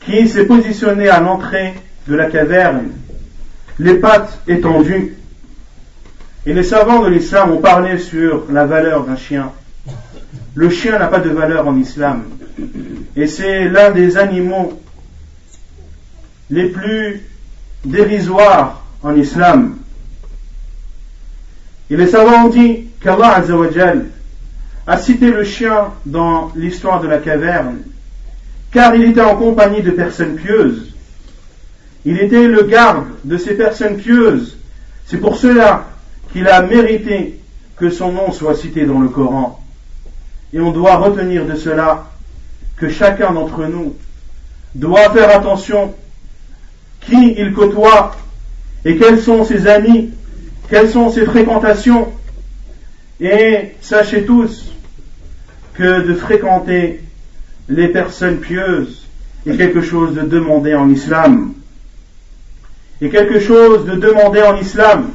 qui 0.00 0.26
s'est 0.28 0.46
positionné 0.46 1.10
à 1.10 1.20
l'entrée 1.20 1.74
de 2.08 2.14
la 2.14 2.24
caverne, 2.30 2.88
les 3.78 3.96
pattes 3.96 4.38
étendues. 4.48 5.14
Et 6.46 6.54
les 6.54 6.62
savants 6.62 7.02
de 7.02 7.10
l'islam 7.10 7.50
ont 7.50 7.60
parlé 7.60 7.98
sur 7.98 8.50
la 8.50 8.64
valeur 8.64 9.04
d'un 9.04 9.16
chien. 9.16 9.52
Le 10.54 10.70
chien 10.70 10.98
n'a 10.98 11.08
pas 11.08 11.20
de 11.20 11.28
valeur 11.28 11.68
en 11.68 11.76
islam. 11.76 12.24
Et 13.14 13.26
c'est 13.26 13.68
l'un 13.68 13.90
des 13.90 14.16
animaux 14.16 14.80
les 16.48 16.70
plus 16.70 17.20
dérisoires 17.84 18.82
en 19.02 19.14
islam. 19.16 19.76
Et 21.90 21.96
les 21.96 22.06
savants 22.06 22.46
ont 22.46 22.48
dit 22.48 22.88
qu'Allah 23.00 23.42
a 24.86 24.98
cité 24.98 25.30
le 25.30 25.44
chien 25.44 25.92
dans 26.06 26.50
l'histoire 26.56 27.00
de 27.00 27.08
la 27.08 27.18
caverne, 27.18 27.78
car 28.72 28.94
il 28.94 29.10
était 29.10 29.20
en 29.20 29.36
compagnie 29.36 29.82
de 29.82 29.90
personnes 29.90 30.36
pieuses. 30.36 30.94
Il 32.04 32.20
était 32.20 32.48
le 32.48 32.64
garde 32.64 33.06
de 33.24 33.36
ces 33.38 33.54
personnes 33.54 33.96
pieuses. 33.96 34.58
C'est 35.06 35.18
pour 35.18 35.36
cela 35.36 35.86
qu'il 36.32 36.48
a 36.48 36.62
mérité 36.62 37.40
que 37.76 37.90
son 37.90 38.12
nom 38.12 38.32
soit 38.32 38.54
cité 38.54 38.84
dans 38.84 39.00
le 39.00 39.08
Coran. 39.08 39.62
Et 40.52 40.60
on 40.60 40.70
doit 40.70 40.96
retenir 40.96 41.46
de 41.46 41.54
cela 41.54 42.04
que 42.76 42.88
chacun 42.88 43.32
d'entre 43.32 43.64
nous 43.66 43.94
doit 44.74 45.10
faire 45.10 45.34
attention 45.34 45.94
qui 47.06 47.34
il 47.38 47.52
côtoie 47.52 48.16
et 48.84 48.96
quels 48.96 49.20
sont 49.20 49.44
ses 49.44 49.66
amis, 49.66 50.10
quelles 50.68 50.90
sont 50.90 51.10
ses 51.10 51.24
fréquentations. 51.24 52.08
Et 53.20 53.72
sachez 53.80 54.24
tous 54.24 54.72
que 55.74 56.06
de 56.06 56.14
fréquenter 56.14 57.00
les 57.68 57.88
personnes 57.88 58.38
pieuses 58.38 59.06
est 59.46 59.56
quelque 59.56 59.82
chose 59.82 60.14
de 60.14 60.22
demandé 60.22 60.74
en 60.74 60.88
islam. 60.90 61.54
Et 63.00 63.08
quelque 63.10 63.40
chose 63.40 63.86
de 63.86 63.94
demandé 63.94 64.42
en 64.42 64.56
islam. 64.56 65.10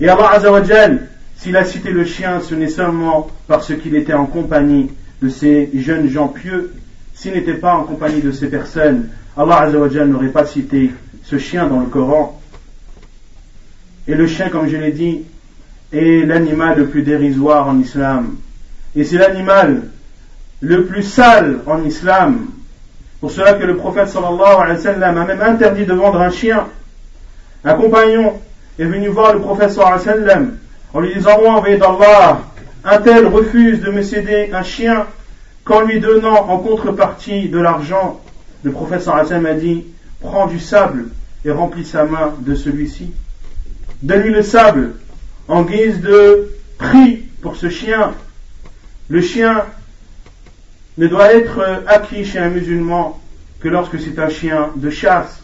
Et 0.00 0.08
Allah 0.08 0.30
Azzawajal, 0.32 1.08
s'il 1.36 1.56
a 1.56 1.64
cité 1.64 1.90
le 1.90 2.04
chien, 2.04 2.40
ce 2.40 2.54
n'est 2.54 2.68
seulement 2.68 3.28
parce 3.46 3.74
qu'il 3.74 3.94
était 3.96 4.14
en 4.14 4.26
compagnie 4.26 4.90
de 5.22 5.28
ces 5.28 5.70
jeunes 5.74 6.08
gens 6.08 6.28
pieux. 6.28 6.72
S'il 7.14 7.32
n'était 7.32 7.54
pas 7.54 7.74
en 7.74 7.82
compagnie 7.82 8.20
de 8.20 8.30
ces 8.30 8.48
personnes, 8.48 9.08
Allah 9.38 9.60
Azzawajal 9.60 10.08
n'aurait 10.08 10.30
pas 10.30 10.44
cité 10.44 10.90
ce 11.22 11.38
chien 11.38 11.68
dans 11.68 11.78
le 11.78 11.86
Coran. 11.86 12.40
Et 14.08 14.16
le 14.16 14.26
chien, 14.26 14.48
comme 14.48 14.68
je 14.68 14.76
l'ai 14.76 14.90
dit, 14.90 15.22
est 15.92 16.26
l'animal 16.26 16.76
le 16.76 16.88
plus 16.88 17.02
dérisoire 17.02 17.68
en 17.68 17.78
islam. 17.78 18.34
Et 18.96 19.04
c'est 19.04 19.16
l'animal 19.16 19.82
le 20.60 20.86
plus 20.86 21.04
sale 21.04 21.60
en 21.66 21.84
islam. 21.84 22.48
Pour 23.20 23.30
cela 23.30 23.54
que 23.54 23.64
le 23.64 23.76
prophète 23.76 24.08
sallallahu 24.08 24.60
alayhi 24.60 24.98
wa 24.98 25.06
a 25.06 25.12
même 25.12 25.40
interdit 25.40 25.86
de 25.86 25.92
vendre 25.92 26.20
un 26.20 26.30
chien. 26.30 26.66
Un 27.64 27.74
compagnon 27.74 28.40
est 28.76 28.84
venu 28.86 29.06
voir 29.06 29.34
le 29.34 29.40
prophète 29.40 29.70
sallallahu 29.70 30.08
alayhi 30.08 30.48
en 30.92 31.00
lui 31.00 31.14
disant, 31.14 31.38
moi, 31.40 31.52
envoyé 31.52 31.76
d'Allah, 31.76 32.40
un 32.84 32.98
tel 32.98 33.26
refuse 33.26 33.80
de 33.82 33.92
me 33.92 34.02
céder 34.02 34.50
un 34.52 34.64
chien 34.64 35.06
qu'en 35.62 35.82
lui 35.82 36.00
donnant 36.00 36.48
en 36.48 36.58
contrepartie 36.58 37.48
de 37.48 37.60
l'argent. 37.60 38.20
Le 38.62 38.72
prophète 38.72 39.02
sallam 39.02 39.46
a 39.46 39.54
dit, 39.54 39.84
prends 40.20 40.46
du 40.46 40.58
sable 40.58 41.06
et 41.44 41.50
remplis 41.50 41.84
sa 41.84 42.04
main 42.04 42.34
de 42.40 42.54
celui-ci. 42.54 43.12
Donne-lui 44.02 44.32
le 44.32 44.42
sable 44.42 44.94
en 45.46 45.62
guise 45.62 46.00
de 46.00 46.48
prix 46.78 47.24
pour 47.40 47.56
ce 47.56 47.68
chien 47.68 48.14
le 49.08 49.22
chien 49.22 49.64
ne 50.98 51.06
doit 51.06 51.32
être 51.32 51.82
acquis 51.86 52.24
chez 52.24 52.38
un 52.38 52.50
musulman 52.50 53.18
que 53.60 53.68
lorsque 53.68 53.98
c'est 53.98 54.18
un 54.18 54.28
chien 54.28 54.70
de 54.76 54.90
chasse, 54.90 55.40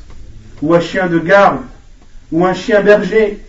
ou 0.61 0.75
un 0.75 0.81
chien 0.81 1.07
de 1.07 1.19
garde, 1.19 1.61
ou 2.31 2.45
un 2.45 2.53
chien 2.53 2.83
berger. 2.83 3.41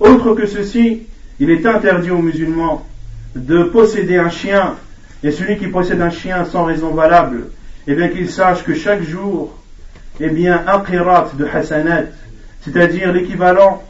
Autre 0.00 0.34
que 0.34 0.46
ceci, 0.46 1.02
il 1.38 1.50
est 1.50 1.66
interdit 1.66 2.10
aux 2.10 2.22
musulmans 2.22 2.86
de 3.34 3.64
posséder 3.64 4.16
un 4.16 4.30
chien, 4.30 4.76
et 5.22 5.30
celui 5.30 5.58
qui 5.58 5.66
possède 5.66 6.00
un 6.00 6.10
chien 6.10 6.44
sans 6.46 6.64
raison 6.64 6.94
valable, 6.94 7.48
eh 7.88 7.94
bien 7.94 8.08
qu'il 8.08 8.30
sache 8.30 8.62
que 8.64 8.74
chaque 8.74 9.02
jour, 9.02 9.56
eh 10.20 10.28
bien, 10.28 10.62
un 10.66 10.80
qirat 10.80 11.30
de 11.38 11.46
hasanat, 11.46 12.04
c'est-à-dire 12.62 13.12
l'équivalent 13.12 13.82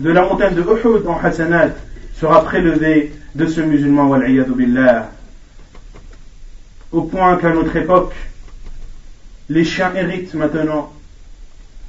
de 0.00 0.10
la 0.10 0.22
montagne 0.22 0.54
de 0.54 0.62
Uhud 0.62 1.06
en 1.06 1.18
hasanat, 1.22 1.70
sera 2.18 2.42
prélevé 2.44 3.12
de 3.34 3.46
ce 3.46 3.60
musulman, 3.60 4.18
billah 4.56 5.10
au 6.94 7.02
point 7.02 7.36
qu'à 7.36 7.50
notre 7.50 7.74
époque, 7.76 8.14
les 9.48 9.64
chiens 9.64 9.92
héritent 9.94 10.34
maintenant. 10.34 10.92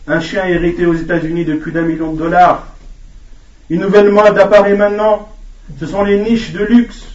Un 0.08 0.20
chien 0.20 0.46
hérité 0.46 0.86
aux 0.86 0.96
États-Unis 0.96 1.46
de 1.46 1.56
plus 1.56 1.72
d'un 1.72 1.84
million 1.84 2.12
de 2.12 2.18
dollars. 2.18 2.68
Une 3.70 3.82
nouvelle 3.82 4.10
mode 4.10 4.38
apparaît 4.38 4.76
maintenant. 4.76 5.30
Ce 5.80 5.86
sont 5.86 6.04
les 6.04 6.20
niches 6.20 6.52
de 6.52 6.64
luxe, 6.64 7.06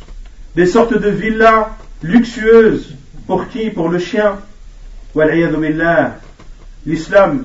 des 0.56 0.66
sortes 0.66 0.98
de 0.98 1.08
villas 1.08 1.68
luxueuses. 2.02 2.94
Pour 3.30 3.46
qui 3.46 3.70
Pour 3.70 3.88
le 3.88 4.00
chien. 4.00 4.38
L'islam 6.84 7.44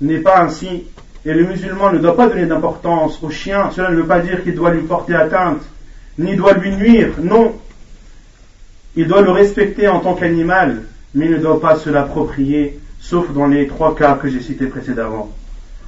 n'est 0.00 0.18
pas 0.18 0.42
ainsi. 0.44 0.84
Et 1.26 1.34
le 1.34 1.44
musulman 1.44 1.90
ne 1.90 1.98
doit 1.98 2.14
pas 2.14 2.28
donner 2.28 2.46
d'importance 2.46 3.20
au 3.20 3.30
chien. 3.30 3.68
Cela 3.72 3.90
ne 3.90 3.96
veut 3.96 4.06
pas 4.06 4.20
dire 4.20 4.44
qu'il 4.44 4.54
doit 4.54 4.72
lui 4.72 4.82
porter 4.82 5.16
atteinte, 5.16 5.62
ni 6.18 6.36
doit 6.36 6.52
lui 6.52 6.76
nuire. 6.76 7.08
Non. 7.20 7.52
Il 8.94 9.08
doit 9.08 9.22
le 9.22 9.32
respecter 9.32 9.88
en 9.88 9.98
tant 9.98 10.14
qu'animal, 10.14 10.82
mais 11.16 11.24
il 11.24 11.32
ne 11.32 11.38
doit 11.38 11.60
pas 11.60 11.74
se 11.74 11.90
l'approprier, 11.90 12.78
sauf 13.00 13.32
dans 13.32 13.48
les 13.48 13.66
trois 13.66 13.96
cas 13.96 14.14
que 14.14 14.28
j'ai 14.28 14.40
cités 14.40 14.66
précédemment. 14.66 15.32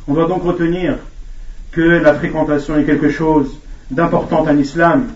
On 0.09 0.15
doit 0.15 0.27
donc 0.27 0.43
retenir 0.43 0.97
que 1.71 1.83
la 1.83 2.15
fréquentation 2.15 2.77
est 2.81 2.85
quelque 2.85 3.11
chose 3.11 3.61
d'important 3.93 4.41
en 4.41 4.59
islam. 4.59 5.07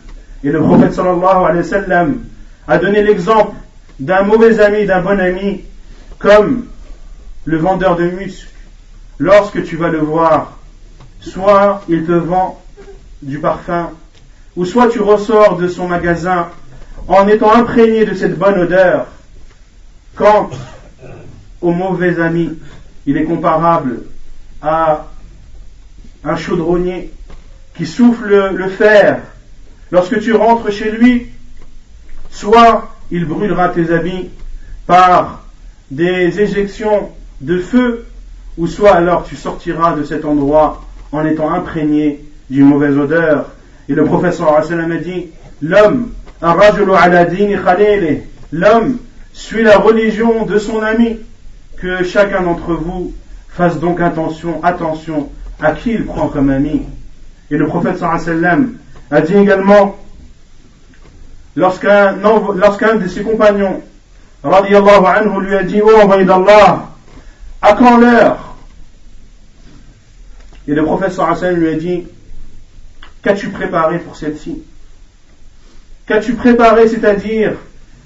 Et 0.45 0.51
le 0.51 0.61
prophète 0.61 0.95
sallallahu 0.95 1.47
alayhi 1.49 1.69
wa 1.69 2.07
a 2.69 2.79
donné 2.79 3.03
l'exemple 3.03 3.57
d'un 4.01 4.23
mauvais 4.23 4.59
ami, 4.61 4.87
d'un 4.87 5.03
bon 5.03 5.21
ami, 5.21 5.63
comme 6.19 6.67
le 7.45 7.59
vendeur 7.59 7.97
de 7.97 8.05
muscles. 8.05 8.49
Lorsque 9.19 9.63
tu 9.65 9.77
vas 9.77 9.89
le 9.89 9.99
voir, 9.99 10.59
soit 11.21 11.83
il 11.89 12.05
te 12.07 12.13
vend 12.13 12.61
du 13.23 13.39
parfum, 13.39 13.91
ou 14.57 14.65
soit 14.65 14.89
tu 14.89 15.01
ressors 15.01 15.59
de 15.59 15.69
son 15.69 15.87
magasin 15.87 16.49
en 17.07 17.29
étant 17.29 17.53
imprégné 17.53 18.07
de 18.07 18.15
cette 18.15 18.39
bonne 18.39 18.59
odeur, 18.59 19.07
quand 20.17 20.51
au 21.61 21.73
mauvais 21.73 22.19
ami, 22.21 22.59
il 23.07 23.19
est 23.19 23.25
comparable 23.25 24.03
à 24.63 25.07
un 26.25 26.37
chaudronnier 26.37 27.13
qui 27.75 27.87
souffle 27.87 28.55
le 28.55 28.69
fer. 28.69 29.21
Lorsque 29.91 30.21
tu 30.21 30.33
rentres 30.33 30.71
chez 30.73 30.91
lui, 30.91 31.29
soit 32.31 32.89
il 33.11 33.25
brûlera 33.25 33.69
tes 33.71 33.93
habits 33.93 34.31
par 34.87 35.45
des 35.91 36.41
éjections 36.41 37.11
de 37.41 37.59
feu, 37.59 38.07
ou 38.59 38.67
soit 38.67 38.93
alors 38.93 39.25
tu 39.25 39.37
sortiras 39.37 39.95
de 39.97 40.05
cet 40.05 40.25
endroit 40.25 40.83
en 41.13 41.25
étant 41.25 41.51
imprégné 41.53 42.25
d'une 42.49 42.67
mauvaise 42.67 42.97
odeur. 42.97 43.47
Et 43.89 43.95
le 43.95 44.05
professeur 44.05 44.55
a 44.55 44.63
dit, 44.63 45.27
l'homme, 45.63 46.11
l'homme 48.53 48.97
suit 49.33 49.63
la 49.63 49.79
religion 49.79 50.45
de 50.45 50.59
son 50.59 50.83
ami, 50.83 51.19
que 51.77 52.05
chacun 52.05 52.43
d'entre 52.43 52.75
vous 52.75 53.13
fasse 53.49 53.81
donc 53.81 54.01
attention, 54.01 54.63
attention 54.63 55.31
à 55.61 55.73
qui 55.73 55.93
il 55.93 56.05
prend 56.05 56.29
comme 56.29 56.51
ami. 56.51 56.83
Et 57.51 57.57
le 57.57 57.67
prophète 57.67 57.99
sallam 57.99 58.75
a 59.11 59.21
dit 59.21 59.35
également, 59.35 59.97
lorsqu'un 61.61 62.97
de 62.97 63.09
ses 63.09 63.23
compagnons, 63.23 63.83
radiallahu 64.43 65.07
anhu, 65.07 65.41
lui 65.47 65.57
a 65.57 65.63
dit, 65.63 65.81
oh 65.83 65.91
envoyé 66.03 66.25
d'Allah, 66.25 66.89
à 67.63 67.73
quand 67.75 67.99
l'heure? 67.99 68.57
Et 70.67 70.75
le 70.75 70.85
prophète 70.85 71.13
sallam 71.13 71.57
lui 71.57 71.69
a 71.69 71.75
dit, 71.75 72.07
qu'as-tu 73.23 73.51
préparé 73.51 73.99
pour 73.99 74.17
celle-ci? 74.17 74.63
Qu'as-tu 76.07 76.35
préparé, 76.35 76.89
c'est-à-dire 76.89 77.53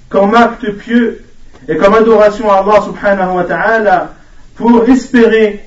comme 0.09 0.35
acte 0.35 0.69
pieux 0.77 1.25
et 1.67 1.77
comme 1.77 1.93
adoration 1.93 2.51
à 2.51 2.57
Allah 2.57 2.81
subhanahu 2.83 3.35
wa 3.35 3.43
ta'ala 3.43 4.13
pour 4.55 4.87
espérer 4.87 5.65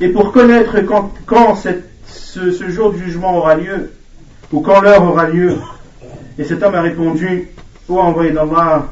et 0.00 0.08
pour 0.08 0.32
connaître 0.32 0.80
quand, 0.80 1.12
quand 1.26 1.54
ce, 1.56 1.68
ce, 2.06 2.68
jour 2.70 2.92
du 2.92 3.04
jugement 3.04 3.36
aura 3.36 3.54
lieu 3.56 3.92
ou 4.52 4.60
quand 4.60 4.80
l'heure 4.80 5.04
aura 5.04 5.28
lieu? 5.28 5.56
Et 6.38 6.44
cet 6.44 6.62
homme 6.62 6.74
a 6.74 6.80
répondu, 6.82 7.48
ô 7.88 7.98
envoyé 7.98 8.32
d'Allah, 8.32 8.88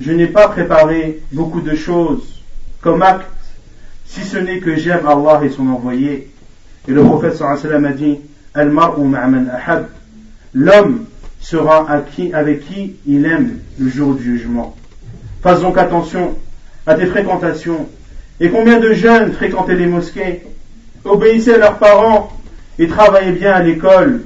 je 0.00 0.12
n'ai 0.12 0.26
pas 0.26 0.48
préparé 0.48 1.20
beaucoup 1.32 1.60
de 1.60 1.74
choses 1.74 2.42
comme 2.80 3.02
acte, 3.02 3.28
si 4.06 4.24
ce 4.24 4.38
n'est 4.38 4.58
que 4.58 4.76
j'aime 4.76 5.06
Allah 5.06 5.40
et 5.44 5.50
son 5.50 5.68
envoyé. 5.68 6.30
Et 6.88 6.92
le 6.92 7.02
prophète 7.02 7.36
sallallahu 7.36 7.86
a 7.86 7.92
dit, 7.92 8.18
Al-mar'u 8.54 9.04
ma'man 9.04 9.48
ahab. 9.48 9.86
L'homme 10.54 11.06
sera 11.40 11.86
avec 11.88 12.66
qui 12.66 12.96
il 13.06 13.24
aime 13.24 13.58
le 13.78 13.88
jour 13.88 14.14
du 14.14 14.22
jugement. 14.22 14.76
Fasse 15.42 15.60
donc 15.60 15.78
attention 15.78 16.36
à 16.86 16.94
tes 16.94 17.06
fréquentations. 17.06 17.88
Et 18.40 18.50
combien 18.50 18.78
de 18.78 18.92
jeunes 18.92 19.32
fréquentaient 19.32 19.74
les 19.74 19.86
mosquées, 19.86 20.42
obéissaient 21.04 21.54
à 21.54 21.58
leurs 21.58 21.78
parents 21.78 22.32
et 22.78 22.88
travaillaient 22.88 23.32
bien 23.32 23.52
à 23.52 23.62
l'école 23.62 24.24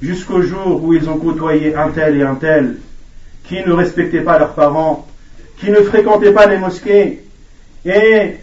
jusqu'au 0.00 0.42
jour 0.42 0.82
où 0.82 0.94
ils 0.94 1.08
ont 1.08 1.16
côtoyé 1.16 1.74
un 1.74 1.88
tel 1.90 2.16
et 2.16 2.22
un 2.22 2.34
tel, 2.34 2.76
qui 3.44 3.62
ne 3.66 3.72
respectaient 3.72 4.20
pas 4.20 4.38
leurs 4.38 4.54
parents, 4.54 5.06
qui 5.58 5.70
ne 5.70 5.80
fréquentaient 5.80 6.32
pas 6.32 6.46
les 6.46 6.58
mosquées 6.58 7.24
et 7.84 8.36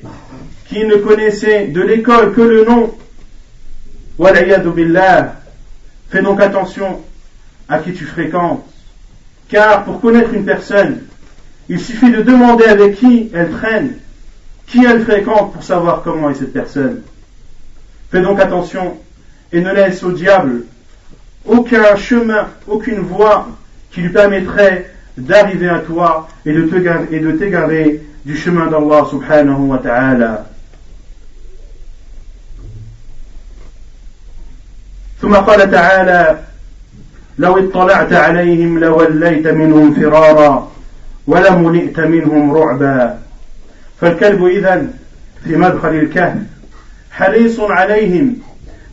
qui 0.68 0.84
ne 0.86 0.96
connaissaient 0.96 1.68
de 1.68 1.82
l'école 1.82 2.34
que 2.34 2.42
le 2.42 2.66
nom. 2.66 2.94
billah. 4.18 5.36
Fais 6.10 6.22
donc 6.22 6.42
attention 6.42 7.02
à 7.70 7.80
qui 7.80 7.94
tu 7.94 8.06
fréquentes. 8.06 8.66
Car 9.50 9.84
pour 9.86 10.02
connaître 10.02 10.34
une 10.34 10.46
personne, 10.46 11.02
il 11.70 11.80
suffit 11.80 12.12
de 12.12 12.22
demander 12.22 12.66
avec 12.66 12.96
qui 12.96 13.30
elle 13.34 13.52
traîne, 13.52 13.98
qui 14.68 14.84
elle 14.84 15.04
fréquente 15.04 15.54
pour 15.54 15.64
savoir 15.64 16.02
comment 16.04 16.30
est 16.30 16.36
cette 16.36 16.54
personne. 16.54 17.02
Fais 18.12 18.22
donc 18.22 18.40
attention 18.40 18.98
et 19.52 19.62
ne 19.62 19.72
laisse 19.72 20.04
au 20.04 20.12
diable 20.12 20.64
aucun 21.47 21.97
chemin, 21.97 22.49
aucune 22.67 23.01
voie 23.01 23.49
qui 23.91 24.01
lui 24.03 24.11
permettrait 24.11 24.91
d'arriver 25.17 25.69
à 25.69 25.81
toi 25.81 26.29
et 26.47 26.53
de 26.53 27.33
t'égarer 27.33 28.03
du 28.25 28.37
chemin 28.37 28.67
d'Allah 28.67 29.07
subhanahu 29.11 29.67
wa 29.69 29.79
ta'ala. 29.79 30.47
ثم 35.21 35.35
قال 35.35 35.71
تعالى 35.71 36.39
لو 37.39 37.59
اطلعت 37.59 38.13
عليهم 38.13 38.79
لوليت 38.79 39.47
منهم 39.47 39.95
فرارا 39.95 40.73
ولملئت 41.27 42.01
منهم 42.01 42.53
رعبا 42.57 43.19
فالكلب 44.01 44.45
إذا 44.45 44.87
في 45.45 45.57
مدخل 45.57 45.89
الكهف 45.89 46.39
حريص 47.11 47.61
عليهم 47.61 48.37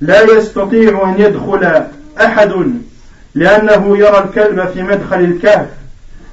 لا 0.02 0.22
يستطيع 0.22 1.10
أن 1.10 1.22
يدخل 1.22 1.84
أحد 2.21 2.53
لأنه 3.35 3.99
يرى 3.99 4.19
الكلب 4.19 4.69
في 4.69 4.83
مدخل 4.83 5.21
الكهف 5.21 5.67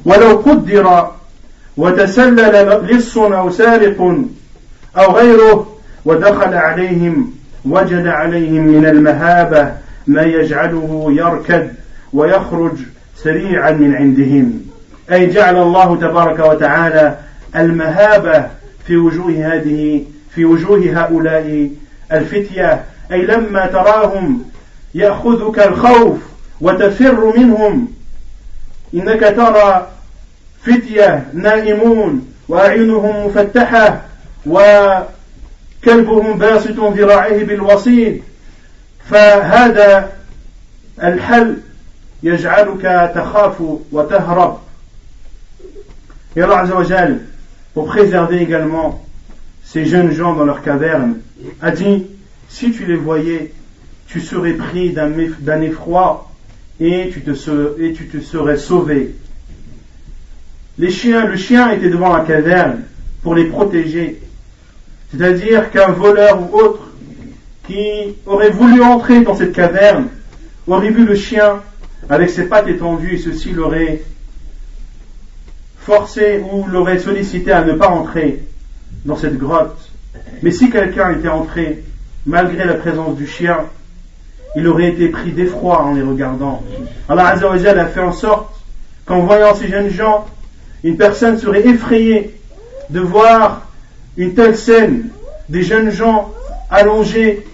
ولو 0.06 0.38
قدر 0.38 1.12
وتسلل 1.78 2.86
لص 2.86 3.18
أو 3.18 3.50
سارق 3.50 4.02
أو 4.98 5.12
غيره 5.16 5.76
ودخل 6.06 6.54
عليهم 6.54 7.34
وجد 7.66 8.08
عليهم 8.08 8.68
من 8.68 8.86
المهابة 8.86 9.72
ما 10.08 10.22
يجعله 10.22 11.08
يركد 11.10 11.72
ويخرج 12.14 12.74
سريعا 13.16 13.72
من 13.72 13.96
عندهم. 13.96 14.62
أي 15.12 15.28
جعل 15.28 15.58
الله 15.58 15.96
تبارك 15.96 16.40
وتعالى 16.40 17.18
المهابة 17.56 18.46
في 18.88 18.98
وجوه 18.98 19.32
هذه 19.32 20.04
في 20.36 20.46
وجوه 20.46 20.80
هؤلاء 20.96 21.70
الفتية. 22.12 22.84
أي 23.12 23.22
لما 23.22 23.66
تراهم 23.66 24.49
يأخذك 24.96 25.60
الخوف 25.60 26.18
وتفر 26.62 27.38
منهم. 27.38 27.88
إنك 28.94 29.20
ترى 29.20 29.88
فتية 30.64 31.28
نائمون 31.34 32.34
وأعينهم 32.48 33.26
مفتحة 33.26 34.02
وكلبهم 34.46 36.38
باسط 36.38 36.80
ذراعيه 36.80 37.44
بالوسيط. 37.44 38.22
فهذا 39.10 40.12
الحل 41.04 41.58
يجعلك 42.24 43.12
تخاف 43.16 43.62
وتهرب. 43.92 44.58
Et 46.36 46.42
Allah 46.42 46.60
Azzawajal, 46.60 47.22
pour 47.74 47.88
préserver 47.88 48.42
également 48.42 49.04
ces 49.64 49.86
jeunes 49.86 50.12
gens 50.12 50.34
dans 50.34 50.46
leur 50.46 50.62
caverne, 50.62 51.18
a 51.62 51.72
dit, 51.72 52.08
si 52.50 52.72
tu 52.72 52.86
les 52.86 52.96
voyais, 52.96 53.52
tu 54.10 54.22
serais 54.22 54.54
pris 54.54 54.92
d'un 54.92 55.62
effroi 55.62 56.30
et 56.80 57.10
tu, 57.14 57.22
te, 57.22 57.34
serais 57.34 58.58
sauvé. 58.58 59.16
Le 60.78 60.90
chien 60.90 61.72
était 61.72 61.90
devant 61.90 62.16
la 62.16 62.24
caverne 62.24 62.84
pour 63.22 63.36
les 63.36 63.46
protéger. 63.46 64.22
C'est-à-dire 65.12 65.72
qu'un 65.72 65.92
voleur 65.92 66.42
ou 66.42 66.58
autre 66.58 66.88
qui 67.68 68.16
aurait 68.26 68.50
voulu 68.50 68.82
entrer 68.82 69.22
dans 69.22 69.36
cette 69.36 69.54
caverne 69.54 70.08
aurait 70.68 70.92
vu 70.92 71.06
le 71.06 71.16
chien 71.16 71.62
avec 72.10 72.30
ses 72.30 72.46
pattes 72.46 72.68
étendues 72.68 73.16
et 73.16 73.18
ceci 73.18 73.52
l'aurait 73.52 74.02
forcé 75.80 76.42
ou 76.52 76.66
l'aurait 76.68 77.00
sollicité 77.00 77.52
à 77.52 77.64
ne 77.64 77.74
pas 77.74 77.90
entrer. 77.90 78.44
dans 79.06 79.16
cette 79.16 79.38
grotte. 79.38 79.90
Mais 80.42 80.52
si 80.52 80.70
quelqu'un 80.70 81.12
était 81.12 81.30
entré 81.30 81.84
malgré 82.26 82.66
la 82.66 82.74
présence 82.74 83.16
du 83.16 83.28
chien, 83.28 83.66
il 84.56 84.68
aurait 84.68 84.90
été 84.90 85.10
pris 85.10 85.32
d'effroi 85.32 85.82
en 85.82 85.94
les 85.94 86.02
regardant. 86.02 86.62
Allah 87.08 87.28
Azzawajal 87.30 87.80
a 87.80 87.86
fait 87.86 88.02
en 88.02 88.12
sorte 88.12 88.54
qu'en 89.06 89.22
voyant 89.22 89.54
ces 89.56 89.68
jeunes 89.68 89.90
gens, 89.90 90.26
une 90.84 90.98
personne 90.98 91.38
serait 91.38 91.68
effrayée 91.68 92.40
de 92.90 93.00
voir 93.00 93.68
une 94.18 94.34
telle 94.34 94.58
scène, 94.58 95.10
des 95.50 95.64
jeunes 95.64 95.92
gens 95.92 96.32
allongés, 96.70 97.46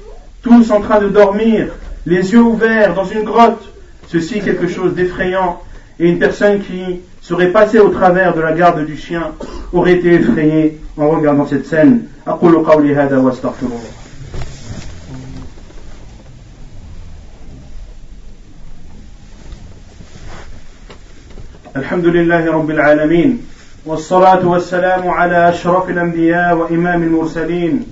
tous 0.42 0.72
en 0.72 0.82
train 0.82 1.00
de 1.00 1.10
dormir, 1.10 1.68
les 2.06 2.34
yeux 2.34 2.42
ouverts 2.42 2.94
dans 2.94 3.06
une 3.06 3.24
grotte. 3.24 3.72
Ceci 4.08 4.42
quelque 4.42 4.68
chose 4.68 4.94
d'effrayant. 4.94 5.62
Et 6.00 6.08
une 6.08 6.20
personne 6.20 6.62
qui 6.62 7.02
serait 7.22 7.52
passée 7.52 7.80
au 7.80 7.90
travers 7.90 8.36
de 8.36 8.42
la 8.42 8.52
garde 8.52 8.86
du 8.86 8.98
chien 8.98 9.32
aurait 9.74 9.94
été 9.94 10.14
effrayée 10.14 10.80
en 10.98 11.10
regardant 11.10 11.48
cette 11.48 11.66
scène. 11.66 12.04
الحمد 21.76 22.06
لله 22.06 22.52
رب 22.52 22.70
العالمين 22.70 23.42
والصلاة 23.86 24.48
والسلام 24.48 25.08
على 25.10 25.50
أشرف 25.50 25.90
الأنبياء 25.90 26.56
وإمام 26.56 27.04
المرسلين 27.04 27.86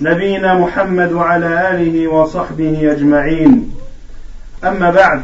نبينا 0.00 0.54
محمد 0.54 1.12
وعلى 1.12 1.70
آله 1.70 2.08
وصحبه 2.08 2.92
أجمعين. 2.92 3.74
أما 4.64 4.90
بعد 4.90 5.22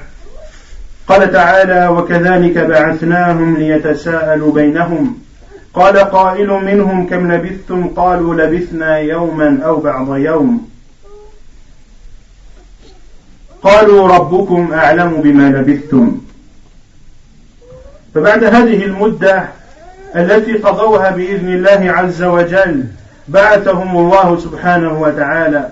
قال 1.09 1.33
تعالى 1.33 1.89
وكذلك 1.89 2.59
بعثناهم 2.59 3.57
ليتساءلوا 3.57 4.53
بينهم 4.53 5.19
قال 5.75 5.99
قائل 5.99 6.49
منهم 6.49 7.07
كم 7.07 7.33
لبثتم؟ 7.33 7.89
قالوا 7.89 8.35
لبثنا 8.35 8.99
يوما 8.99 9.61
أو 9.65 9.77
بعض 9.77 10.17
يوم 10.17 10.69
قالوا 13.63 14.09
ربكم 14.09 14.73
أعلم 14.73 15.21
بما 15.23 15.51
لبثتم 15.51 16.19
فبعد 18.15 18.45
هذه 18.45 18.85
المدة 18.85 19.45
التي 20.17 20.53
قضوها 20.53 21.11
بإذن 21.11 21.49
الله 21.49 21.93
عز 21.93 22.23
وجل 22.23 22.85
بعثهم 23.29 23.97
الله 23.97 24.39
سبحانه 24.39 25.01
وتعالى. 25.01 25.69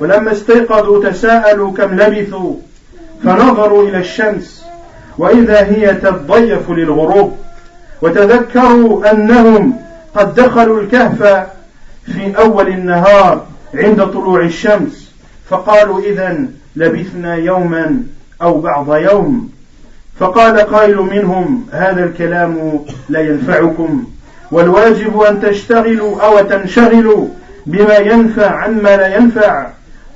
ولما 0.00 0.32
استيقظوا 0.32 1.10
تساءلوا 1.10 1.72
كم 1.72 1.94
لبثوا 2.00 2.54
فنظروا 3.24 3.88
إلى 3.88 3.98
الشمس 3.98 4.64
وإذا 5.18 5.64
هي 5.64 5.94
تضيف 5.94 6.70
للغروب 6.70 7.36
وتذكروا 8.02 9.10
أنهم 9.10 9.76
قد 10.14 10.34
دخلوا 10.34 10.80
الكهف 10.80 11.46
في 12.06 12.38
أول 12.38 12.68
النهار 12.68 13.46
عند 13.74 14.06
طلوع 14.06 14.40
الشمس 14.40 15.12
فقالوا 15.50 16.00
إذا 16.00 16.38
لبثنا 16.76 17.34
يوما 17.34 18.02
أو 18.42 18.60
بعض 18.60 18.94
يوم. 18.94 19.50
فقال 20.18 20.60
قائل 20.60 20.96
منهم 20.96 21.66
هذا 21.72 22.04
الكلام 22.04 22.80
لا 23.08 23.20
ينفعكم. 23.20 24.04
والواجب 24.52 25.20
أن 25.20 25.40
تشتغلوا 25.40 26.20
أو 26.20 26.40
تنشغلوا 26.40 27.28
بما 27.66 27.96
ينفع 27.96 28.50
عما 28.50 28.96
لا 28.96 29.16
ينفع. 29.16 29.66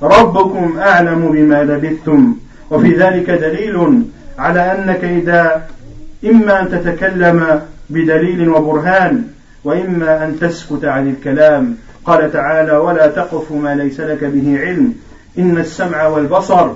ربكم 0.01 0.79
أعلم 0.79 1.31
بما 1.31 1.63
لبثتم 1.63 2.35
وفي 2.71 2.93
ذلك 2.93 3.29
دليل 3.29 4.03
على 4.39 4.59
أنك 4.59 5.03
إذا 5.03 5.61
إما 6.25 6.61
أن 6.61 6.69
تتكلم 6.69 7.61
بدليل 7.89 8.49
وبرهان 8.49 9.23
وإما 9.63 10.25
أن 10.25 10.39
تسكت 10.39 10.85
عن 10.85 11.09
الكلام. 11.09 11.75
قال 12.05 12.31
تعالى 12.31 12.77
ولا 12.77 13.07
تقف 13.07 13.51
ما 13.51 13.75
ليس 13.75 13.99
لك 13.99 14.23
به 14.23 14.59
علم. 14.59 14.93
إن 15.37 15.57
السمع 15.57 16.07
والبصر 16.07 16.69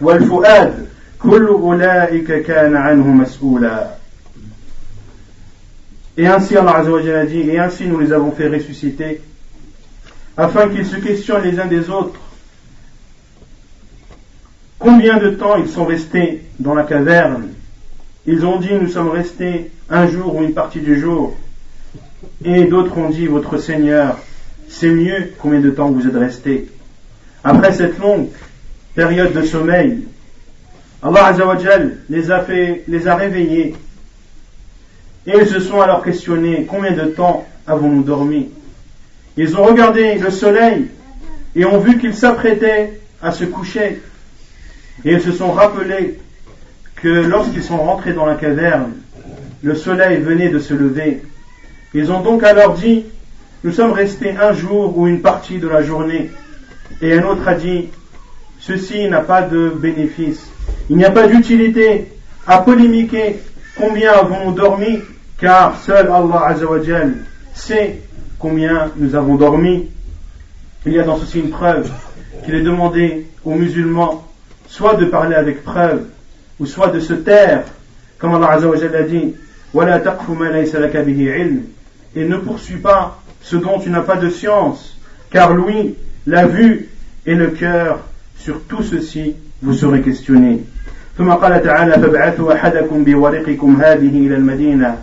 والفؤاد 0.00 0.86
كل 1.21 1.47
أولئك 1.47 2.31
كان 2.43 2.75
عنه 2.75 3.07
مسؤولا 3.07 3.97
Et 6.19 6.25
ainsi 6.25 6.57
Allah 6.57 6.77
Azzawajal 6.77 7.15
a 7.15 7.25
dit, 7.25 7.41
et 7.41 7.59
ainsi 7.59 7.85
nous 7.85 7.99
les 7.99 8.11
avons 8.11 8.31
fait 8.31 8.47
ressusciter, 8.47 9.21
afin 10.35 10.67
qu'ils 10.67 10.87
se 10.87 10.95
questionnent 10.95 11.43
les 11.43 11.59
uns 11.59 11.67
des 11.67 11.91
autres 11.91 12.19
combien 14.79 15.17
de 15.17 15.31
temps 15.31 15.57
ils 15.57 15.69
sont 15.69 15.85
restés 15.85 16.41
dans 16.59 16.73
la 16.73 16.83
caverne. 16.83 17.49
Ils 18.25 18.45
ont 18.45 18.59
dit, 18.59 18.73
nous 18.73 18.89
sommes 18.89 19.09
restés 19.09 19.71
un 19.89 20.07
jour 20.07 20.35
ou 20.35 20.43
une 20.43 20.53
partie 20.53 20.79
du 20.79 20.99
jour. 20.99 21.35
Et 22.43 22.65
d'autres 22.65 22.97
ont 22.97 23.09
dit, 23.09 23.27
votre 23.27 23.57
Seigneur, 23.57 24.17
c'est 24.69 24.89
mieux 24.89 25.31
combien 25.39 25.59
de 25.59 25.69
temps 25.69 25.91
vous 25.91 26.07
êtes 26.07 26.15
restés. 26.15 26.67
Après 27.43 27.71
cette 27.71 27.97
longue 27.99 28.27
période 28.95 29.33
de 29.33 29.43
sommeil, 29.43 30.05
Allah 31.02 31.26
Azzawajal 31.26 31.96
les 32.08 32.30
a 32.30 32.40
fait, 32.40 32.84
les 32.86 33.08
a 33.08 33.16
réveillés 33.16 33.74
et 35.26 35.32
ils 35.38 35.46
se 35.46 35.60
sont 35.60 35.80
alors 35.80 36.02
questionnés 36.02 36.66
combien 36.68 36.92
de 36.92 37.04
temps 37.06 37.46
avons-nous 37.66 38.02
dormi? 38.02 38.50
Ils 39.36 39.56
ont 39.56 39.62
regardé 39.62 40.16
le 40.16 40.30
soleil 40.30 40.88
et 41.54 41.64
ont 41.64 41.78
vu 41.78 41.98
qu'il 41.98 42.14
s'apprêtait 42.14 43.00
à 43.22 43.30
se 43.30 43.44
coucher. 43.44 44.00
Et 45.04 45.12
ils 45.12 45.20
se 45.20 45.32
sont 45.32 45.52
rappelés 45.52 46.18
que 46.96 47.08
lorsqu'ils 47.08 47.62
sont 47.62 47.78
rentrés 47.78 48.12
dans 48.12 48.26
la 48.26 48.34
caverne, 48.34 48.92
le 49.62 49.74
soleil 49.74 50.20
venait 50.20 50.48
de 50.48 50.58
se 50.58 50.74
lever. 50.74 51.22
Ils 51.94 52.10
ont 52.10 52.20
donc 52.20 52.42
alors 52.42 52.74
dit, 52.74 53.04
nous 53.64 53.72
sommes 53.72 53.92
restés 53.92 54.34
un 54.36 54.52
jour 54.52 54.98
ou 54.98 55.06
une 55.06 55.20
partie 55.20 55.58
de 55.58 55.68
la 55.68 55.82
journée. 55.82 56.30
Et 57.00 57.14
un 57.14 57.24
autre 57.24 57.46
a 57.46 57.54
dit, 57.54 57.88
ceci 58.58 59.08
n'a 59.08 59.20
pas 59.20 59.42
de 59.42 59.68
bénéfice. 59.68 60.51
Il 60.90 60.96
n'y 60.96 61.04
a 61.04 61.10
pas 61.10 61.26
d'utilité 61.26 62.08
à 62.46 62.58
polémiquer 62.58 63.36
combien 63.76 64.12
avons-nous 64.12 64.52
dormi 64.52 65.00
car 65.38 65.80
seul 65.80 66.08
Allah 66.08 66.46
Azzawajal 66.46 67.14
sait 67.54 68.00
combien 68.38 68.90
nous 68.96 69.14
avons 69.14 69.36
dormi. 69.36 69.88
Il 70.86 70.92
y 70.92 70.98
a 70.98 71.04
dans 71.04 71.16
ceci 71.16 71.40
une 71.40 71.50
preuve 71.50 71.90
qu'il 72.44 72.54
est 72.54 72.62
demandé 72.62 73.26
aux 73.44 73.54
musulmans 73.54 74.26
soit 74.66 74.94
de 74.94 75.04
parler 75.06 75.34
avec 75.34 75.62
preuve 75.62 76.06
ou 76.58 76.66
soit 76.66 76.88
de 76.88 77.00
se 77.00 77.12
taire, 77.12 77.64
comme 78.18 78.34
Allah 78.34 78.52
Azzawajal 78.52 78.94
a 78.96 79.02
dit 79.02 79.34
et 82.14 82.24
ne 82.24 82.36
poursuis 82.36 82.76
pas 82.76 83.22
ce 83.40 83.56
dont 83.56 83.78
tu 83.78 83.90
n'as 83.90 84.02
pas 84.02 84.16
de 84.16 84.28
science, 84.28 84.96
car 85.30 85.54
lui, 85.54 85.94
la 86.26 86.46
vue 86.46 86.88
et 87.26 87.34
le 87.34 87.48
cœur, 87.48 88.00
sur 88.36 88.62
tout 88.64 88.82
ceci, 88.82 89.34
vous 89.62 89.74
serez 89.74 90.00
questionnés. 90.00 90.60
ثم 91.18 91.30
قال 91.32 91.62
تعالى 91.62 91.92
فابعثوا 91.92 92.54
أحدكم 92.54 93.04
بورقكم 93.04 93.76
هذه 93.82 94.26
إلى 94.26 94.36
المدينة 94.36 94.96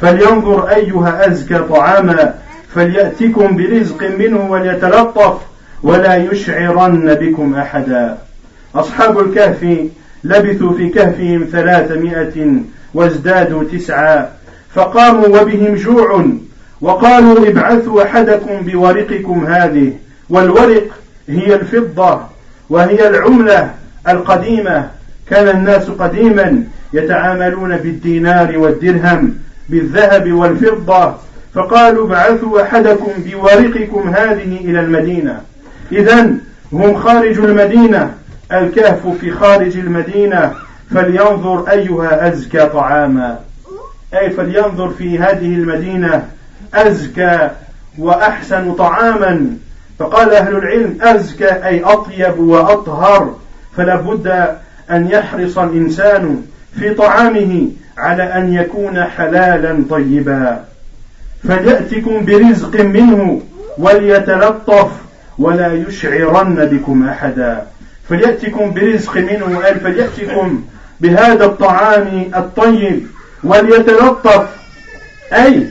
فلينظر 0.00 0.68
أيها 0.68 1.26
أزكى 1.30 1.58
طعاما 1.58 2.34
فليأتكم 2.74 3.56
برزق 3.56 4.10
منه 4.18 4.50
وليتلطف 4.50 5.38
ولا 5.82 6.16
يشعرن 6.16 7.14
بكم 7.14 7.54
أحدا 7.54 8.18
أصحاب 8.74 9.18
الكهف 9.18 9.66
لبثوا 10.24 10.72
في 10.72 10.88
كهفهم 10.88 11.48
ثلاثمائة 11.52 12.62
وازدادوا 12.94 13.64
تسعا 13.64 14.28
فقاموا 14.74 15.28
وبهم 15.28 15.74
جوع 15.74 16.26
وقالوا 16.80 17.48
ابعثوا 17.48 18.02
أحدكم 18.02 18.60
بورقكم 18.60 19.46
هذه 19.46 19.92
والورق 20.30 20.86
هي 21.28 21.54
الفضة 21.54 22.20
وهي 22.70 23.08
العملة 23.08 23.70
القديمة. 24.08 24.90
كان 25.30 25.48
الناس 25.48 25.90
قديما 25.90 26.64
يتعاملون 26.92 27.76
بالدينار 27.76 28.58
والدرهم 28.58 29.34
بالذهب 29.68 30.32
والفضة. 30.32 31.14
فقالوا 31.54 32.06
ابعثوا 32.06 32.62
أحدكم 32.62 33.12
بورقكم 33.26 34.08
هذه 34.08 34.56
إلى 34.56 34.80
المدينة. 34.80 35.40
إذا 35.92 36.30
هم 36.72 36.96
خارج 36.96 37.38
المدينة. 37.38 38.14
الكهف 38.52 39.06
في 39.20 39.30
خارج 39.30 39.78
المدينة. 39.78 40.54
فلينظر 40.94 41.70
أيها 41.70 42.28
أزكى 42.28 42.66
طعاما. 42.66 43.38
أي 44.14 44.30
فلينظر 44.30 44.90
في 44.90 45.18
هذه 45.18 45.54
المدينة 45.54 46.24
أزكى 46.74 47.50
وأحسن 47.98 48.74
طعاما. 48.74 49.46
فقال 49.98 50.34
أهل 50.34 50.56
العلم 50.56 50.98
أزكى 51.02 51.48
أي 51.48 51.84
أطيب 51.84 52.38
وأطهر. 52.38 53.39
فلا 53.76 53.96
بد 53.96 54.26
أن 54.90 55.08
يحرص 55.10 55.58
الإنسان 55.58 56.42
في 56.78 56.94
طعامه 56.94 57.68
على 57.98 58.22
أن 58.22 58.54
يكون 58.54 59.04
حلالا 59.04 59.84
طيبا. 59.90 60.64
فليأتكم 61.48 62.24
برزق 62.24 62.80
منه 62.80 63.42
وليتلطف 63.78 64.90
ولا 65.38 65.72
يشعرن 65.72 66.54
بكم 66.54 67.08
أحدا. 67.08 67.66
فليأتكم 68.08 68.74
برزق 68.74 69.16
منه 69.16 69.66
أي 69.66 69.74
فليأتكم 69.74 70.64
بهذا 71.00 71.44
الطعام 71.44 72.30
الطيب 72.36 73.06
وليتلطف 73.44 74.48
أي 75.32 75.66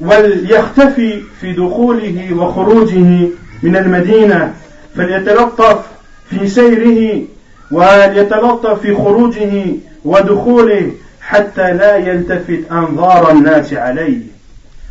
وليختفي 0.00 1.22
في 1.40 1.52
دخوله 1.52 2.34
وخروجه 2.34 3.28
من 3.62 3.76
المدينة. 3.76 4.54
فليتلطف 4.96 5.91
في 6.38 6.46
سيره 6.48 7.22
وليتلطف 7.70 8.80
في 8.80 8.94
خروجه 8.94 9.64
ودخوله 10.04 10.90
حتى 11.20 11.72
لا 11.72 11.96
يلتفت 11.96 12.60
أنظار 12.72 13.30
الناس 13.30 13.74
عليه. 13.74 14.18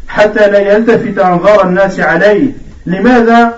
حتى 0.08 0.50
لا 0.50 0.60
يلتفت 0.60 1.20
أنظار 1.20 1.68
الناس 1.68 2.00
عليه. 2.00 2.48
لماذا؟ 2.86 3.58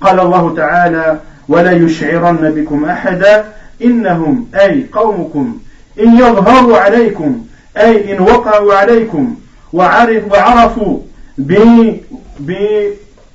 قال 0.00 0.20
الله 0.20 0.54
تعالى 0.56 1.18
ولا 1.48 1.72
يشعرن 1.72 2.52
بكم 2.56 2.84
أحدا 2.84 3.44
إنهم 3.84 4.46
أي 4.54 4.86
قومكم 4.92 5.58
إن 6.00 6.18
يظهروا 6.18 6.78
عليكم 6.78 7.46
أي 7.76 8.12
إن 8.16 8.20
وقعوا 8.20 8.74
عليكم 8.74 9.34
وعرفوا 9.72 10.98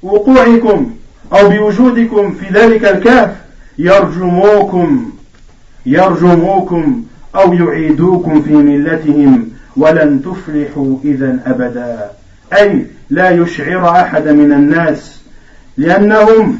بوقوعكم 0.03 0.91
أو 1.33 1.49
بوجودكم 1.49 2.31
في 2.31 2.45
ذلك 2.53 2.85
الكهف. 2.85 3.29
يرجموكم 3.79 5.11
يرجموكم 5.85 7.03
أو 7.35 7.53
يعيدوكم 7.53 8.41
في 8.41 8.53
ملتهم 8.53 9.49
ولن 9.77 10.21
تفلحوا 10.21 10.97
إذا 11.03 11.39
أبدا. 11.45 12.11
أي 12.53 12.85
لا 13.09 13.29
يشعر 13.29 13.89
أحد 14.01 14.27
من 14.27 14.51
الناس 14.53 15.19
لأنهم 15.77 16.59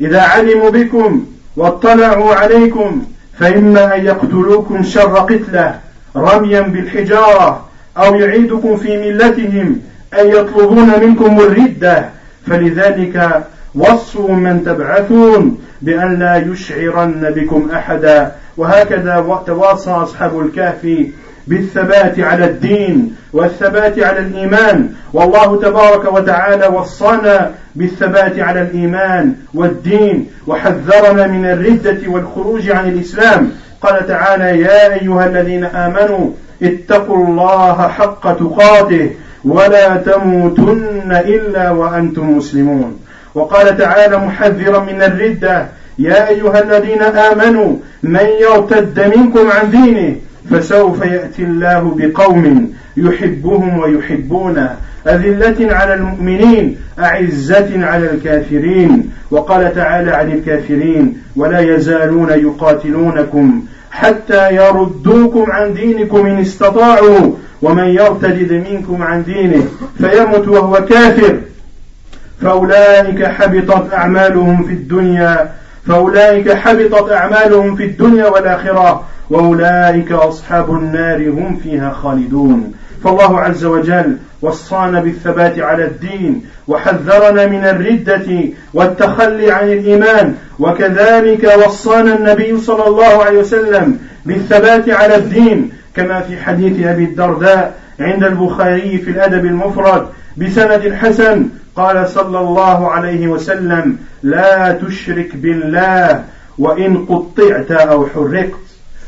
إذا 0.00 0.20
علموا 0.20 0.70
بكم 0.70 1.26
واطلعوا 1.56 2.34
عليكم 2.34 3.02
فإما 3.38 3.96
أن 3.96 4.04
يقتلوكم 4.04 4.82
شر 4.82 5.18
قتلة 5.18 5.80
رميا 6.16 6.60
بالحجارة 6.60 7.68
أو 7.96 8.14
يعيدكم 8.14 8.76
في 8.76 8.96
ملتهم 8.96 9.80
أي 10.14 10.30
يطلبون 10.30 11.00
منكم 11.00 11.40
الردة. 11.40 12.08
فلذلك 12.46 13.46
وصوا 13.74 14.34
من 14.34 14.64
تبعثون 14.64 15.58
بأن 15.82 16.18
لا 16.18 16.36
يشعرن 16.36 17.32
بكم 17.36 17.70
أحدا. 17.74 18.32
وهكذا 18.56 19.42
تواصى 19.46 19.90
أصحاب 19.90 20.40
الكهف 20.40 20.86
بالثبات 21.46 22.20
على 22.20 22.44
الدين 22.44 23.16
والثبات 23.32 23.98
على 23.98 24.18
الإيمان. 24.18 24.88
والله 25.12 25.60
تبارك 25.60 26.12
وتعالى 26.12 26.66
وصانا 26.66 27.50
بالثبات 27.74 28.38
على 28.38 28.62
الإيمان 28.62 29.34
والدين 29.54 30.26
وحذرنا 30.46 31.26
من 31.26 31.44
الردة 31.44 31.98
والخروج 32.08 32.70
عن 32.70 32.88
الإسلام. 32.88 33.50
قال 33.80 34.06
تعالى 34.06 34.60
يا 34.60 34.94
أيها 34.94 35.26
الذين 35.26 35.64
آمنوا 35.64 36.30
اتقوا 36.62 37.26
الله 37.26 37.88
حق 37.88 38.36
تقاته 38.38 39.10
ولا 39.44 39.96
تموتن 39.96 41.12
إلا 41.12 41.70
وأنتم 41.70 42.36
مسلمون. 42.36 42.98
وقال 43.34 43.76
تعالى 43.76 44.16
محذرا 44.16 44.80
من 44.80 45.02
الردة 45.02 45.66
يا 45.98 46.28
أيها 46.28 46.62
الذين 46.62 47.02
آمنوا 47.02 47.76
من 48.02 48.26
يرتد 48.40 49.16
منكم 49.16 49.50
عن 49.50 49.70
دينه 49.70 50.16
فسوف 50.50 51.02
يأتي 51.04 51.42
الله 51.42 51.94
بقوم 51.98 52.72
يحبهم 52.96 53.78
ويحبونه 53.78 54.76
أذلة 55.06 55.74
على 55.74 55.94
المؤمنين 55.94 56.76
أعزة 56.98 57.86
على 57.86 58.10
الكافرين. 58.10 59.10
وقال 59.30 59.74
تعالى 59.74 60.10
عن 60.10 60.32
الكافرين 60.32 61.22
ولا 61.36 61.60
يزالون 61.60 62.30
يقاتلونكم 62.30 63.62
حتى 63.90 64.54
يردوكم 64.54 65.50
عن 65.50 65.74
دينكم 65.74 66.26
إن 66.26 66.38
استطاعوا 66.38 67.32
ومن 67.62 67.84
يرتد 67.84 68.52
منكم 68.70 69.02
عن 69.02 69.24
دينه 69.24 69.62
فيمت 69.98 70.48
وهو 70.48 70.84
كافر. 70.84 71.38
فأولئك 72.42 73.24
حبطت 73.24 73.92
أعمالهم 73.94 74.64
في 74.64 74.72
الدنيا 74.72 75.50
فأولئك 75.86 76.52
حبطت 76.52 77.12
أعمالهم 77.12 77.76
في 77.76 77.84
الدنيا 77.84 78.28
والآخرة 78.28 79.04
وأولئك 79.30 80.12
أصحاب 80.12 80.70
النار 80.70 81.28
هم 81.28 81.56
فيها 81.62 81.90
خالدون. 81.90 82.72
فالله 83.04 83.40
عز 83.40 83.64
وجل 83.64 84.16
وصانا 84.42 85.00
بالثبات 85.00 85.58
على 85.58 85.84
الدين 85.84 86.42
وحذرنا 86.68 87.46
من 87.46 87.64
الردة 87.64 88.26
والتخلي 88.74 89.50
عن 89.50 89.68
الإيمان 89.68 90.34
وكذلك 90.58 91.52
وصانا 91.66 92.14
النبي 92.14 92.60
صلى 92.60 92.86
الله 92.86 93.24
عليه 93.24 93.38
وسلم 93.38 93.98
بالثبات 94.26 94.90
على 94.90 95.16
الدين 95.16 95.70
كما 95.96 96.20
في 96.20 96.36
حديث 96.36 96.86
أبي 96.86 97.04
الدرداء 97.04 97.74
عند 98.00 98.24
البخاري 98.24 98.98
في 98.98 99.10
الأدب 99.10 99.44
المفرد 99.44 100.06
بسند 100.36 100.94
حسن 100.94 101.48
قال 101.77 102.09
صلى 102.09 102.39
الله 102.39 102.91
عليه 102.91 103.27
وسلم 103.27 103.97
لا 104.23 104.71
تشرك 104.71 105.35
بالله 105.35 106.25
وإن 106.57 107.05
قطعت 107.05 107.71
أو 107.71 108.07
حرقت 108.07 108.63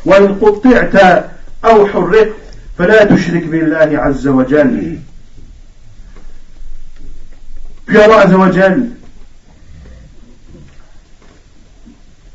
وإن 0.06 0.36
قطعت 0.36 1.26
أو 1.66 1.88
حرقت 1.88 2.34
فلا 2.78 3.04
تشرك 3.04 3.44
بالله 3.44 4.00
عز 4.00 4.28
وجل 4.28 4.98
Puis 7.86 8.00
Allah 8.00 8.22
Azzawajal 8.22 8.90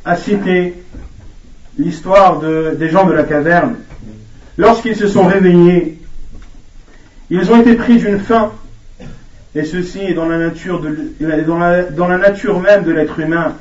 a 0.05 0.17
cité 0.17 0.75
l'histoire 1.77 2.39
de, 2.39 2.77
des 2.79 2.89
gens 2.89 3.05
de 3.05 3.13
la 3.13 3.25
caverne. 3.25 3.75
Lorsqu'ils 4.57 4.95
se 4.95 5.09
sont 5.09 5.27
réveillés, 5.27 5.99
ils 7.31 7.51
ont 7.51 7.61
été 7.61 7.75
pris 7.75 7.99
d'une 7.99 8.21
faim 8.21 8.53
et 9.56 9.64
ceci 9.64 10.02
est 10.02 10.14
dans 10.14 10.28
la 10.28 10.38
nature, 10.38 10.82
même 10.84 12.84
de 12.84 12.92
l'être 12.92 13.20
humain. 13.20 13.54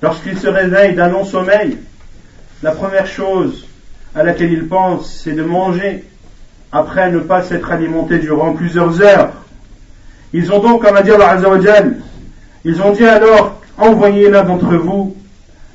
Lorsqu'il 0.00 0.38
se 0.38 0.46
réveille 0.46 0.94
d'un 0.94 1.08
long 1.08 1.24
sommeil, 1.24 1.76
la 2.62 2.70
première 2.70 3.06
chose 3.06 3.66
à 4.14 4.22
laquelle 4.22 4.52
il 4.52 4.68
pense, 4.68 5.22
c'est 5.24 5.32
de 5.32 5.42
manger, 5.42 6.04
après 6.70 7.10
ne 7.10 7.18
pas 7.18 7.42
s'être 7.42 7.72
alimenté 7.72 8.18
durant 8.18 8.52
plusieurs 8.52 9.02
heures. 9.02 9.32
Ils 10.32 10.52
ont 10.52 10.60
donc, 10.60 10.84
comme 10.84 10.96
a 10.96 11.02
dit 11.02 11.10
Allah 11.10 11.30
Azzawajal, 11.30 11.96
ils 12.64 12.80
ont 12.80 12.92
dit 12.92 13.04
alors, 13.04 13.60
envoyez 13.76 14.30
l'un 14.30 14.44
d'entre 14.44 14.76
vous 14.76 15.16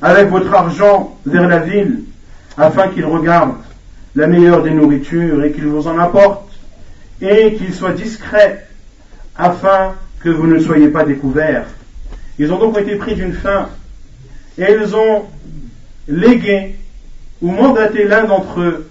avec 0.01 0.29
votre 0.29 0.53
argent 0.53 1.17
vers 1.25 1.49
la 1.49 1.59
ville, 1.59 2.03
afin 2.57 2.88
qu'il 2.88 3.05
regarde 3.05 3.55
la 4.15 4.27
meilleure 4.27 4.63
des 4.63 4.71
nourritures 4.71 5.43
et 5.43 5.51
qu'il 5.51 5.65
vous 5.65 5.89
en 5.89 5.99
apporte, 5.99 6.49
et 7.21 7.55
qu'il 7.55 7.73
soit 7.73 7.91
discret 7.91 8.64
afin 9.37 9.95
que 10.19 10.29
vous 10.29 10.47
ne 10.47 10.59
soyez 10.59 10.87
pas 10.87 11.03
découverts. 11.03 11.65
Ils 12.39 12.51
ont 12.51 12.59
donc 12.59 12.77
été 12.79 12.95
pris 12.95 13.15
d'une 13.15 13.33
faim 13.33 13.69
et 14.57 14.65
ils 14.71 14.95
ont 14.95 15.25
légué 16.07 16.75
ou 17.41 17.51
mandaté 17.51 18.05
l'un 18.05 18.23
d'entre 18.23 18.61
eux 18.61 18.89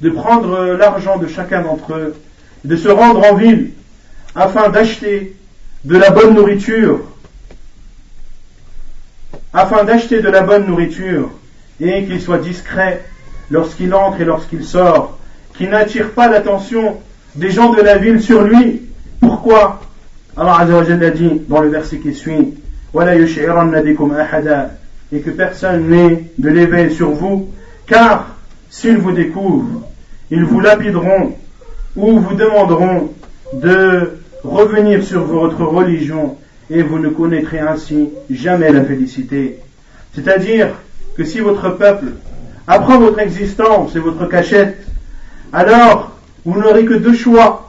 de 0.00 0.10
prendre 0.10 0.74
l'argent 0.74 1.18
de 1.18 1.26
chacun 1.26 1.62
d'entre 1.62 1.94
eux, 1.94 2.14
de 2.64 2.76
se 2.76 2.88
rendre 2.88 3.24
en 3.30 3.34
ville 3.34 3.70
afin 4.34 4.68
d'acheter 4.68 5.36
de 5.84 5.96
la 5.96 6.10
bonne 6.10 6.34
nourriture, 6.34 7.00
afin 9.52 9.84
d'acheter 9.84 10.20
de 10.20 10.28
la 10.28 10.42
bonne 10.42 10.66
nourriture 10.66 11.30
et 11.80 12.04
qu'il 12.04 12.20
soit 12.20 12.38
discret 12.38 13.04
lorsqu'il 13.50 13.94
entre 13.94 14.20
et 14.20 14.24
lorsqu'il 14.24 14.64
sort, 14.64 15.18
qu'il 15.56 15.70
n'attire 15.70 16.10
pas 16.10 16.28
l'attention 16.28 16.98
des 17.36 17.50
gens 17.50 17.72
de 17.72 17.80
la 17.80 17.96
ville 17.96 18.20
sur 18.20 18.42
lui, 18.42 18.82
pourquoi 19.20 19.80
Allah 20.36 20.58
Azzawajal 20.60 21.02
a 21.04 21.10
dit 21.10 21.42
dans 21.48 21.60
le 21.60 21.68
verset 21.68 21.98
qui 21.98 22.14
suit 22.14 22.54
et 25.12 25.20
que 25.20 25.30
personne 25.30 25.88
n'ait 25.88 26.24
de 26.38 26.48
l'éveil 26.48 26.92
sur 26.92 27.10
vous, 27.10 27.48
car 27.86 28.36
s'ils 28.70 28.98
vous 28.98 29.12
découvrent, 29.12 29.82
ils 30.30 30.44
vous 30.44 30.60
lapideront 30.60 31.36
ou 31.94 32.18
vous 32.18 32.34
demanderont 32.34 33.12
de 33.52 34.18
revenir 34.42 35.02
sur 35.02 35.24
votre 35.24 35.62
religion 35.62 36.36
et 36.70 36.82
vous 36.82 36.98
ne 36.98 37.08
connaîtrez 37.08 37.60
ainsi 37.60 38.10
jamais 38.30 38.72
la 38.72 38.84
félicité. 38.84 39.58
C'est-à-dire 40.14 40.68
que 41.16 41.24
si 41.24 41.40
votre 41.40 41.70
peuple 41.70 42.06
apprend 42.66 42.98
votre 42.98 43.20
existence 43.20 43.94
et 43.94 44.00
votre 44.00 44.26
cachette, 44.26 44.86
alors 45.52 46.16
vous 46.44 46.60
n'aurez 46.60 46.84
que 46.84 46.94
deux 46.94 47.14
choix 47.14 47.65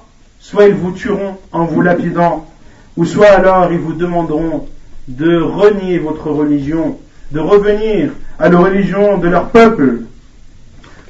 soit 0.47 0.67
ils 0.67 0.75
vous 0.75 0.93
tueront 0.93 1.35
en 1.51 1.65
vous 1.65 1.81
lapidant, 1.81 2.47
ou 2.95 3.03
soit 3.03 3.31
alors 3.31 3.69
ils 3.69 3.79
vous 3.79 3.91
demanderont 3.91 4.65
de 5.09 5.41
renier 5.41 5.99
votre 5.99 6.29
religion, 6.31 6.97
de 7.33 7.41
revenir 7.41 8.11
à 8.39 8.47
la 8.47 8.57
religion 8.57 9.17
de 9.17 9.27
leur 9.27 9.49
peuple. 9.49 10.03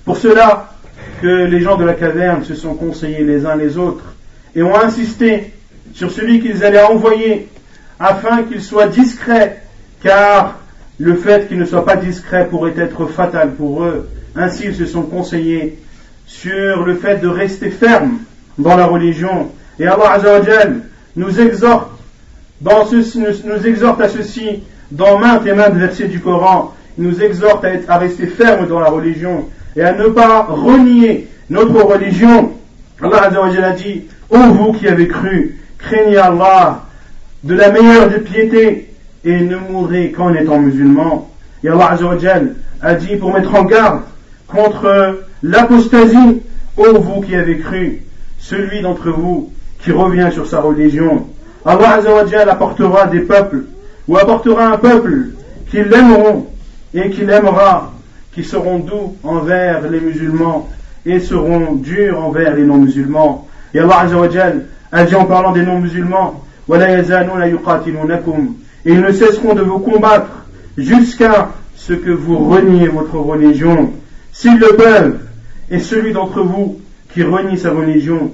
Pour 0.06 0.18
cela 0.18 0.74
que 1.22 1.46
les 1.46 1.62
gens 1.62 1.78
de 1.78 1.86
la 1.86 1.94
caverne 1.94 2.44
se 2.46 2.56
sont 2.56 2.74
conseillés 2.74 3.24
les 3.24 3.46
uns 3.46 3.56
les 3.56 3.78
autres 3.78 4.16
et 4.56 4.64
ont 4.64 4.76
insisté 4.76 5.54
sur 5.94 6.10
celui 6.10 6.42
qu'ils 6.42 6.66
allaient 6.66 6.82
envoyer 6.82 7.48
afin 8.00 8.42
qu'il 8.42 8.64
soit 8.64 8.88
discret, 8.88 9.62
car 10.02 10.58
le 10.98 11.14
fait 11.14 11.48
qu'il 11.48 11.60
ne 11.60 11.66
soit 11.66 11.86
pas 11.86 11.96
discret 11.96 12.48
pourrait 12.50 12.74
être 12.76 13.06
fatal 13.06 13.54
pour 13.54 13.84
eux. 13.84 14.10
Ainsi 14.36 14.64
ils 14.66 14.76
se 14.76 14.88
sont 14.88 15.04
conseillés 15.04 15.78
sur 16.26 16.84
le 16.84 16.96
fait 16.96 17.18
de 17.18 17.28
rester 17.28 17.70
ferme 17.70 18.18
dans 18.58 18.76
la 18.76 18.86
religion, 18.86 19.52
Et 19.80 19.86
Allah 19.86 20.12
Azzawajal 20.14 20.82
nous 21.16 21.40
exhorte, 21.40 21.92
nous, 22.62 23.68
exhorte 23.68 24.02
à 24.02 24.10
ceci 24.10 24.64
dans 24.92 25.20
maintes 25.20 25.46
et 25.46 25.54
maintes 25.54 25.76
versets 25.76 26.08
du 26.08 26.20
Coran. 26.20 26.74
Il 26.98 27.06
nous 27.06 27.22
exhorte 27.22 27.66
à 27.88 27.98
rester 27.98 28.26
ferme 28.26 28.68
dans 28.68 28.80
la 28.80 28.90
religion 28.90 29.48
et 29.76 29.84
à 29.84 29.94
ne 29.94 30.08
pas 30.08 30.44
renier 30.44 31.28
notre 31.50 31.80
religion. 31.84 32.54
Allah 33.02 33.26
Azzawajal 33.26 33.64
a 33.64 33.72
dit, 33.72 34.06
ô 34.32 34.38
vous 34.38 34.74
qui 34.74 34.88
avez 34.88 35.08
cru, 35.08 35.60
craignez 35.78 36.18
Allah 36.18 36.86
de 37.44 37.54
la 37.54 37.70
meilleure 37.70 38.10
des 38.10 38.20
piétés 38.20 38.90
et 39.24 39.42
ne 39.42 39.58
mourrez 39.58 40.12
qu'en 40.12 40.34
étant 40.34 40.58
musulman. 40.58 41.30
Et 41.64 41.70
Allah 41.70 41.92
Azzawajal 41.92 42.56
a 42.82 42.96
dit 42.96 43.16
pour 43.18 43.32
mettre 43.32 43.54
en 43.54 43.64
garde 43.64 44.02
contre 44.48 45.20
l'apostasie, 45.44 46.42
ô 46.78 47.00
vous 47.00 47.22
qui 47.22 47.36
avez 47.36 47.60
cru, 47.60 48.07
celui 48.48 48.82
d'entre 48.82 49.10
vous 49.10 49.52
qui 49.84 49.92
revient 49.92 50.30
sur 50.32 50.48
sa 50.48 50.62
religion. 50.62 51.28
Allah 51.66 51.96
Azzawajal 51.96 52.50
apportera 52.50 53.08
des 53.08 53.20
peuples, 53.20 53.66
ou 54.08 54.18
apportera 54.18 54.68
un 54.68 54.78
peuple 54.78 55.32
qui 55.70 55.84
l'aimeront 55.84 56.48
et 56.94 57.10
qui 57.10 57.26
l'aimera, 57.26 57.92
qui 58.34 58.46
seront 58.46 58.80
doux 58.80 59.18
envers 59.24 59.90
les 59.90 60.00
musulmans 60.00 60.70
et 61.06 61.20
seront 61.20 61.74
durs 61.74 62.24
envers 62.24 62.56
les 62.56 62.64
non-musulmans. 62.64 63.46
Et 63.74 63.80
Allah 63.80 64.00
Azzawajal 64.00 64.66
a 64.94 65.04
dit 65.04 65.16
en 65.16 65.26
parlant 65.26 65.52
des 65.52 65.64
non-musulmans, 65.64 66.42
et 66.70 66.76
ils 68.86 69.02
ne 69.02 69.12
cesseront 69.12 69.56
de 69.56 69.62
vous 69.62 69.80
combattre 69.80 70.46
jusqu'à 70.78 71.50
ce 71.76 71.94
que 71.94 72.12
vous 72.12 72.38
reniez 72.50 72.88
votre 72.88 73.18
religion. 73.18 73.92
S'ils 74.32 74.58
le 74.58 74.76
peuvent, 74.78 75.20
et 75.70 75.80
celui 75.80 76.14
d'entre 76.14 76.42
vous 76.42 76.80
qui 77.14 77.24
renie 77.24 77.58
sa 77.58 77.72
religion 77.72 78.32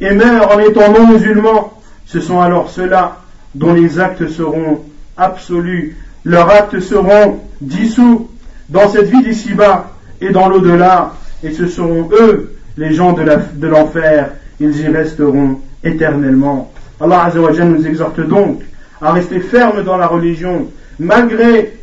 et 0.00 0.12
meurt 0.12 0.52
en 0.52 0.58
étant 0.58 0.92
non 0.92 1.08
musulman, 1.08 1.72
ce 2.06 2.20
sont 2.20 2.40
alors 2.40 2.70
ceux-là 2.70 3.20
dont 3.54 3.72
les 3.72 3.98
actes 4.00 4.28
seront 4.28 4.80
absolus, 5.16 5.96
leurs 6.24 6.50
actes 6.50 6.80
seront 6.80 7.40
dissous 7.60 8.28
dans 8.68 8.88
cette 8.88 9.08
vie 9.08 9.22
d'ici-bas 9.22 9.90
et 10.20 10.30
dans 10.30 10.48
l'au-delà, 10.48 11.14
et 11.42 11.52
ce 11.52 11.66
seront 11.66 12.08
eux 12.12 12.56
les 12.76 12.92
gens 12.92 13.12
de 13.12 13.66
l'enfer, 13.66 14.32
ils 14.58 14.80
y 14.80 14.88
resteront 14.88 15.60
éternellement. 15.82 16.72
Allah 17.00 17.24
Azzawajal 17.24 17.68
nous 17.68 17.86
exhorte 17.86 18.20
donc 18.20 18.62
à 19.00 19.12
rester 19.12 19.40
ferme 19.40 19.84
dans 19.84 19.96
la 19.96 20.06
religion, 20.06 20.68
malgré 20.98 21.74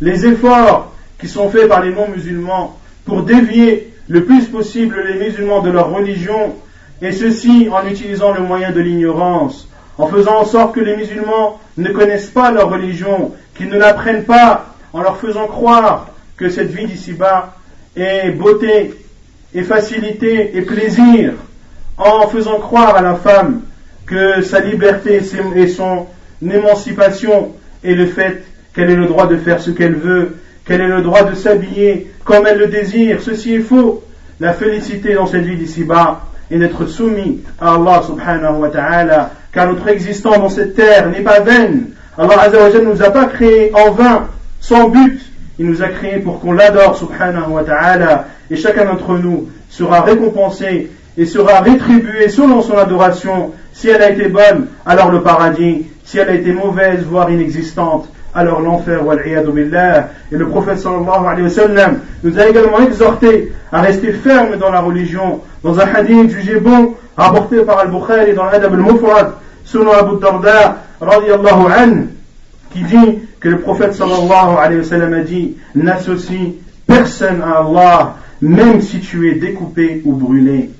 les 0.00 0.26
efforts 0.26 0.92
qui 1.18 1.28
sont 1.28 1.48
faits 1.50 1.68
par 1.68 1.82
les 1.82 1.92
non-musulmans 1.92 2.78
pour 3.04 3.22
dévier 3.22 3.92
le 4.10 4.24
plus 4.24 4.46
possible 4.46 5.04
les 5.06 5.24
musulmans 5.24 5.62
de 5.62 5.70
leur 5.70 5.92
religion, 5.92 6.56
et 7.00 7.12
ceci 7.12 7.68
en 7.70 7.86
utilisant 7.86 8.32
le 8.32 8.40
moyen 8.40 8.72
de 8.72 8.80
l'ignorance, 8.80 9.68
en 9.98 10.08
faisant 10.08 10.40
en 10.40 10.44
sorte 10.44 10.74
que 10.74 10.80
les 10.80 10.96
musulmans 10.96 11.60
ne 11.76 11.90
connaissent 11.90 12.30
pas 12.30 12.50
leur 12.50 12.70
religion, 12.70 13.32
qu'ils 13.54 13.68
ne 13.68 13.78
l'apprennent 13.78 14.24
pas, 14.24 14.74
en 14.92 15.00
leur 15.00 15.16
faisant 15.18 15.46
croire 15.46 16.08
que 16.36 16.48
cette 16.48 16.72
vie 16.72 16.86
d'ici-bas 16.86 17.54
est 17.94 18.32
beauté, 18.32 18.94
et 19.54 19.62
facilité, 19.62 20.56
et 20.56 20.62
plaisir, 20.62 21.34
en 21.96 22.26
faisant 22.26 22.58
croire 22.58 22.96
à 22.96 23.02
la 23.02 23.14
femme 23.14 23.62
que 24.06 24.42
sa 24.42 24.58
liberté 24.58 25.22
et 25.54 25.68
son 25.68 26.06
émancipation 26.42 27.52
est 27.84 27.94
le 27.94 28.06
fait 28.06 28.42
qu'elle 28.74 28.90
ait 28.90 28.96
le 28.96 29.06
droit 29.06 29.28
de 29.28 29.36
faire 29.36 29.60
ce 29.60 29.70
qu'elle 29.70 29.94
veut, 29.94 30.36
qu'elle 30.70 30.82
ait 30.82 30.86
le 30.86 31.02
droit 31.02 31.24
de 31.24 31.34
s'habiller 31.34 32.12
comme 32.22 32.46
elle 32.46 32.58
le 32.58 32.68
désire? 32.68 33.20
Ceci 33.20 33.54
est 33.54 33.60
faux. 33.60 34.04
La 34.38 34.52
félicité 34.52 35.14
dans 35.14 35.26
cette 35.26 35.42
vie 35.42 35.56
d'ici-bas 35.56 36.20
est 36.48 36.58
d'être 36.58 36.86
soumis 36.86 37.40
à 37.60 37.74
Allah 37.74 38.02
subhanahu 38.06 38.60
wa 38.60 38.68
ta'ala, 38.68 39.32
car 39.52 39.66
notre 39.66 39.88
existence 39.88 40.38
dans 40.38 40.48
cette 40.48 40.76
terre 40.76 41.08
n'est 41.08 41.22
pas 41.22 41.40
vaine. 41.40 41.88
Allah 42.16 42.48
ne 42.48 42.84
nous 42.84 43.02
a 43.02 43.10
pas 43.10 43.24
créés 43.24 43.72
en 43.74 43.90
vain, 43.90 44.28
sans 44.60 44.88
but. 44.88 45.20
Il 45.58 45.66
nous 45.66 45.82
a 45.82 45.88
créés 45.88 46.20
pour 46.20 46.38
qu'on 46.38 46.52
l'adore 46.52 46.96
subhanahu 46.96 47.50
wa 47.50 47.64
ta'ala, 47.64 48.26
et 48.48 48.54
chacun 48.54 48.84
d'entre 48.84 49.18
nous 49.18 49.48
sera 49.70 50.02
récompensé 50.02 50.88
et 51.18 51.26
sera 51.26 51.62
rétribué 51.62 52.28
selon 52.28 52.62
son 52.62 52.78
adoration. 52.78 53.50
Si 53.72 53.88
elle 53.88 54.02
a 54.02 54.10
été 54.10 54.28
bonne, 54.28 54.68
alors 54.86 55.10
le 55.10 55.20
paradis. 55.22 55.86
Si 56.04 56.18
elle 56.18 56.28
a 56.28 56.34
été 56.34 56.52
mauvaise, 56.52 57.02
voire 57.02 57.28
inexistante, 57.28 58.08
alors 58.34 58.60
l'enfer. 58.60 59.00
Et 60.32 60.36
le 60.36 60.48
prophète 60.48 60.78
sallallahu 60.78 61.26
alayhi 61.26 61.42
wa 61.42 61.50
sallam 61.50 61.98
nous 62.22 62.38
a 62.38 62.48
également 62.48 62.80
exhorté 62.80 63.52
à 63.72 63.80
rester 63.80 64.12
ferme 64.12 64.56
dans 64.56 64.70
la 64.70 64.80
religion. 64.80 65.40
Dans 65.62 65.78
un 65.78 65.86
hadith 65.86 66.30
jugé 66.30 66.60
bon, 66.60 66.94
rapporté 67.16 67.62
par 67.62 67.78
Al-Bukhari 67.78 68.34
dans 68.34 68.44
l'Adab 68.44 68.74
al-Mufrad, 68.74 69.32
selon 69.64 69.92
Abu 69.92 70.20
Darda, 70.20 70.84
qui 72.72 72.82
dit 72.82 73.18
que 73.40 73.48
le 73.48 73.58
prophète 73.58 73.94
sallallahu 73.94 74.56
alayhi 74.58 74.80
wa 74.80 74.86
sallam 74.86 75.14
a 75.14 75.20
dit, 75.20 75.56
n'associe 75.74 76.54
personne 76.86 77.42
à 77.42 77.58
Allah, 77.58 78.16
même 78.40 78.80
si 78.80 79.00
tu 79.00 79.30
es 79.30 79.34
découpé 79.34 80.02
ou 80.04 80.12
brûlé. 80.12 80.70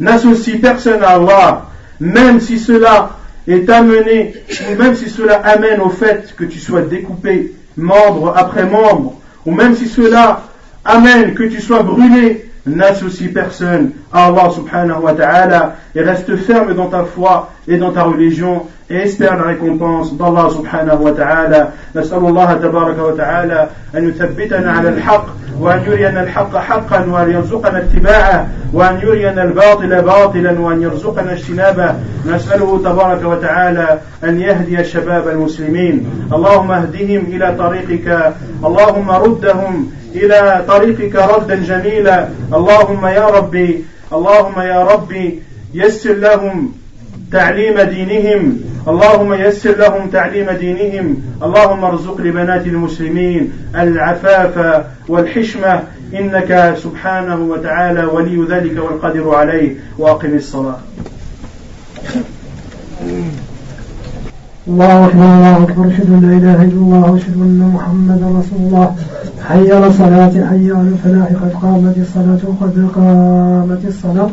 N'associe 0.00 0.60
personne 0.60 1.02
à 1.02 1.10
Allah, 1.10 1.66
même 2.00 2.40
si 2.40 2.58
cela 2.58 3.10
est 3.46 3.68
amené, 3.70 4.34
ou 4.70 4.74
même 4.76 4.94
si 4.94 5.08
cela 5.08 5.36
amène 5.36 5.80
au 5.80 5.90
fait 5.90 6.34
que 6.36 6.44
tu 6.44 6.58
sois 6.58 6.82
découpé 6.82 7.52
membre 7.76 8.34
après 8.36 8.64
membre, 8.64 9.20
ou 9.44 9.52
même 9.52 9.74
si 9.74 9.86
cela 9.86 10.42
amène 10.84 11.34
que 11.34 11.44
tu 11.44 11.60
sois 11.60 11.82
brûlé, 11.82 12.50
n'associe 12.66 13.32
personne 13.32 13.92
à 14.12 14.26
Allah 14.26 14.50
subhanahu 14.50 15.02
wa 15.02 15.14
ta'ala 15.14 15.76
et 15.94 16.02
reste 16.02 16.36
ferme 16.36 16.74
dans 16.74 16.88
ta 16.88 17.04
foi 17.04 17.52
et 17.68 17.76
dans 17.76 17.92
ta 17.92 18.02
religion 18.02 18.62
et 18.88 18.96
espère 18.96 19.36
la 19.36 19.44
récompense 19.44 20.16
d'Allah 20.16 20.48
subhanahu 20.50 21.02
wa 21.02 21.12
ta'ala. 21.12 21.72
نسأل 21.96 22.18
الله 22.18 22.54
تبارك 22.54 22.98
وتعالى 22.98 23.68
أن 23.96 24.08
يثبتنا 24.08 24.72
على 24.72 24.88
الحق 24.88 25.26
وأن 25.60 25.82
يرينا 25.86 26.22
الحق 26.22 26.56
حقا 26.56 27.06
وأن 27.10 27.30
يرزقنا 27.30 27.78
اتباعه 27.78 28.48
وأن 28.72 29.00
يرينا 29.02 29.42
الباطل 29.42 30.02
باطلا 30.02 30.60
وأن 30.60 30.82
يرزقنا 30.82 31.32
اجتنابه 31.32 31.94
نسأله 32.26 32.78
تبارك 32.78 33.24
وتعالى 33.24 33.98
أن 34.24 34.40
يهدي 34.40 34.84
شباب 34.84 35.28
المسلمين 35.28 36.28
اللهم 36.32 36.70
اهدهم 36.70 37.24
إلى 37.28 37.54
طريقك 37.58 38.32
اللهم 38.64 39.10
ردهم 39.10 39.90
إلى 40.14 40.64
طريقك 40.68 41.14
ردا 41.14 41.54
جميلا 41.54 42.28
اللهم 42.54 43.06
يا 43.06 43.26
ربي 43.26 43.84
اللهم 44.12 44.60
يا 44.60 44.82
ربي 44.84 45.42
يسر 45.74 46.12
لهم 46.12 46.72
تعليم 47.32 47.80
دينهم. 47.80 48.56
اللهم 48.88 49.34
يسر 49.34 49.76
لهم 49.78 50.10
تعليم 50.10 50.50
دينهم. 50.50 51.16
اللهم 51.42 51.84
ارزق 51.84 52.20
لبنات 52.20 52.66
المسلمين 52.66 53.52
العفاف 53.74 54.84
والحشمة. 55.08 55.82
إنك 56.14 56.74
سبحانه 56.82 57.36
وتعالى 57.36 58.04
ولي 58.04 58.46
ذلك 58.50 58.76
والقادر 58.84 59.34
عليه. 59.34 59.74
وأقم 59.98 60.34
الصلاة. 60.34 60.78
الله 64.68 65.06
أكبر 65.06 65.24
الله 65.24 65.62
أكبر. 65.62 65.88
أشهد 65.88 66.10
أن 66.10 66.20
لا 66.30 66.36
إله 66.36 66.62
إلا 66.62 66.80
الله 66.84 67.10
وأشهد 67.10 67.34
أن 67.34 67.70
محمدا 67.74 68.26
رسول 68.26 68.60
الله. 68.66 68.96
حي 69.48 69.72
على 69.72 69.86
الصلاة 69.86 70.30
حي 70.30 70.70
على 70.72 70.88
الفلاح 70.94 71.28
قد 71.28 71.52
قامت 71.62 71.96
الصلاة 71.98 72.42
وقد 72.44 72.90
قامت 72.94 73.84
الصلاة. 73.84 74.30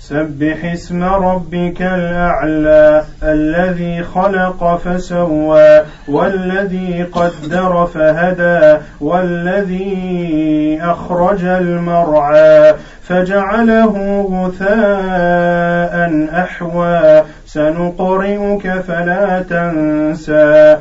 سبح 0.00 0.64
اسم 0.64 1.02
ربك 1.02 1.82
الأعلى 1.82 3.04
الذي 3.22 4.02
خلق 4.02 4.76
فسوى 4.76 5.82
والذي 6.08 7.02
قدر 7.12 7.88
فهدى 7.94 8.82
والذي 9.00 10.78
أخرج 10.82 11.44
المرعى 11.44 12.74
فجعله 13.02 14.26
غثاء 14.30 15.94
أحوى. 16.42 17.22
سنقرئك 17.46 18.72
فلا 18.88 19.42
تنسى 19.50 20.78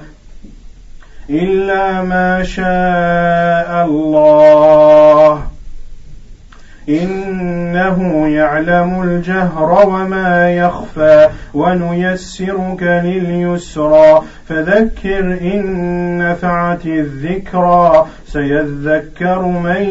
إلا 1.29 2.01
ما 2.01 2.43
شاء 2.43 3.85
الله. 3.85 5.52
إنه 6.89 8.27
يعلم 8.27 9.03
الجهر 9.03 9.87
وما 9.87 10.49
يخفى 10.51 11.29
ونيسرك 11.53 12.83
لليسرى. 12.83 14.21
فذكر 14.49 15.19
إن 15.19 16.17
نفعت 16.17 16.85
الذكرى 16.85 18.05
سيذكر 18.33 19.41
من 19.41 19.83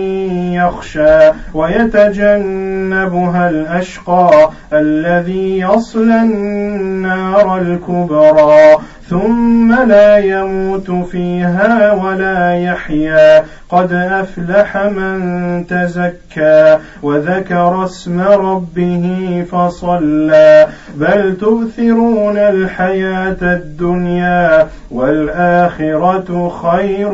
يخشى 0.53 1.31
ويتجنبها 1.55 3.51
الأشقى 3.51 4.51
الذي 4.73 5.59
يصلى 5.59 6.21
النار 6.21 7.59
الكبرى 7.59 8.77
ثم 9.11 9.75
لا 9.89 10.19
يموت 10.19 10.91
فيها 10.91 11.93
ولا 11.93 12.55
يحيا. 12.55 13.45
قد 13.71 13.93
أفلح 13.93 14.77
من 14.77 15.67
تزكى 15.67 16.79
وذكر 17.03 17.85
اسم 17.85 18.21
ربه 18.21 19.45
فصلى. 19.53 20.69
بل 20.95 21.37
تؤثرون 21.41 22.39
الحياة 22.39 23.37
الدنيا 23.43 24.69
والآخرة 24.91 26.53
خير 26.63 27.11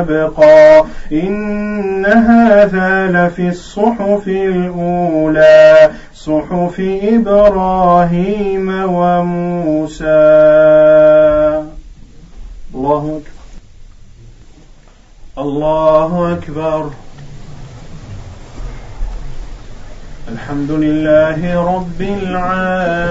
وابقى 0.00 0.84
إن 1.12 2.06
هذا 2.06 3.06
لفي 3.06 3.48
الصحف 3.48 4.28
الأولى 4.28 5.90
صحف 6.14 6.80
إبراهيم 7.02 8.84
وموسى. 8.84 10.04
الله 12.74 13.20
أكبر. 13.20 13.40
الله 15.38 16.32
أكبر. 16.32 16.90
الحمد 20.32 20.70
لله 20.70 21.74
رب 21.74 22.00
العالمين. 22.00 23.10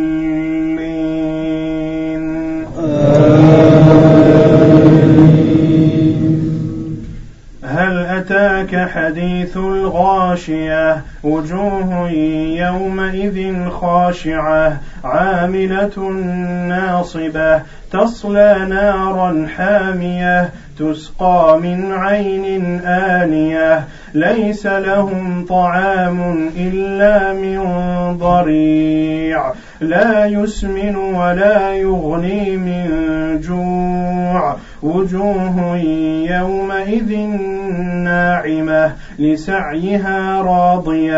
حديث 8.91 9.57
الغاشية. 9.57 11.01
وجوه 11.23 12.09
يومئذ 12.57 13.69
خاشعة 13.69 14.77
عاملة 15.03 15.99
ناصبة 16.67 17.61
تصلى 17.91 18.65
نارا 18.69 19.47
حامية 19.55 20.49
تسقى 20.79 21.59
من 21.63 21.91
عين 21.91 22.81
آنية. 22.85 23.83
ليس 24.13 24.65
لهم 24.65 25.45
طعام 25.49 26.49
إلا 26.57 27.33
من 27.33 27.61
ضريع 28.17 29.53
لا 29.81 30.25
يسمن 30.25 30.95
ولا 30.95 31.73
يغني 31.73 32.57
من 32.57 32.87
جوع. 33.41 34.55
وجوه 34.83 35.77
يومئذ 36.29 37.17
ناعمة 38.03 38.95
لسعيها 39.19 40.41
راضية. 40.41 41.10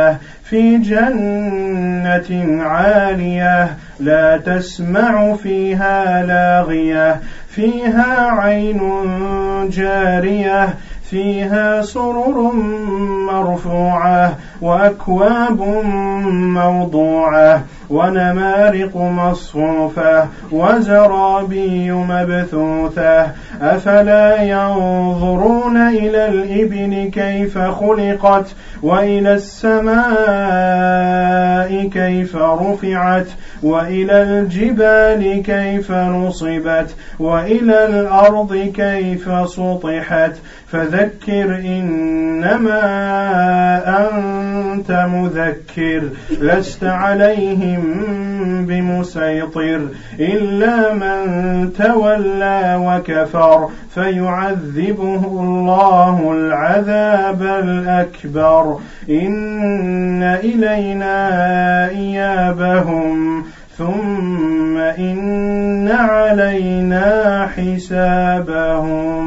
في 0.44 0.78
جنة 0.78 2.64
عالية 2.64 3.78
لا 4.00 4.38
تسمع 4.38 5.36
فيها 5.36 6.26
لاغية. 6.26 7.20
فيها 7.50 8.32
عين 8.32 8.82
جارية 9.70 10.76
فيها 11.10 11.82
سرر 11.82 12.52
مرفوعة 13.32 14.38
وأكواب 14.62 15.62
موضوعة. 16.58 17.64
ونمارق 17.94 18.98
مصفوفة 18.98 20.28
وزرابي 20.52 21.92
مبثوثة. 21.92 23.28
أفلا 23.62 24.44
ينظرون 24.44 25.78
إلى 25.78 26.28
الإبل 26.28 27.12
كيف 27.14 27.58
خلقت 27.58 28.48
وإلى 28.84 29.34
السماء 29.34 30.04
كيف 31.94 32.36
رفعت 32.36 33.28
وإلى 33.64 34.24
الجبال 34.24 35.44
كيف 35.44 35.92
نصبت 35.92 36.96
وإلى 37.20 37.86
الأرض 37.86 38.54
كيف 38.76 39.30
سطحت. 39.50 40.32
فذكر 40.74 41.50
إنما 41.56 42.82
أنت 43.86 44.92
مذكر 44.92 46.02
لست 46.42 46.84
عليهم 46.84 47.83
بمسيطر 48.68 49.88
إلا 50.20 50.94
من 50.94 51.24
تولى 51.74 52.76
وكفر 52.86 53.70
فيعذبه 53.94 55.26
الله 55.26 56.32
العذاب 56.32 57.42
الأكبر. 57.42 58.78
إن 59.10 60.24
إلينا 60.24 61.30
إيابهم 61.90 63.44
ثم 63.78 64.78
إن 64.78 65.88
علينا 65.92 67.48
حسابهم. 67.56 69.24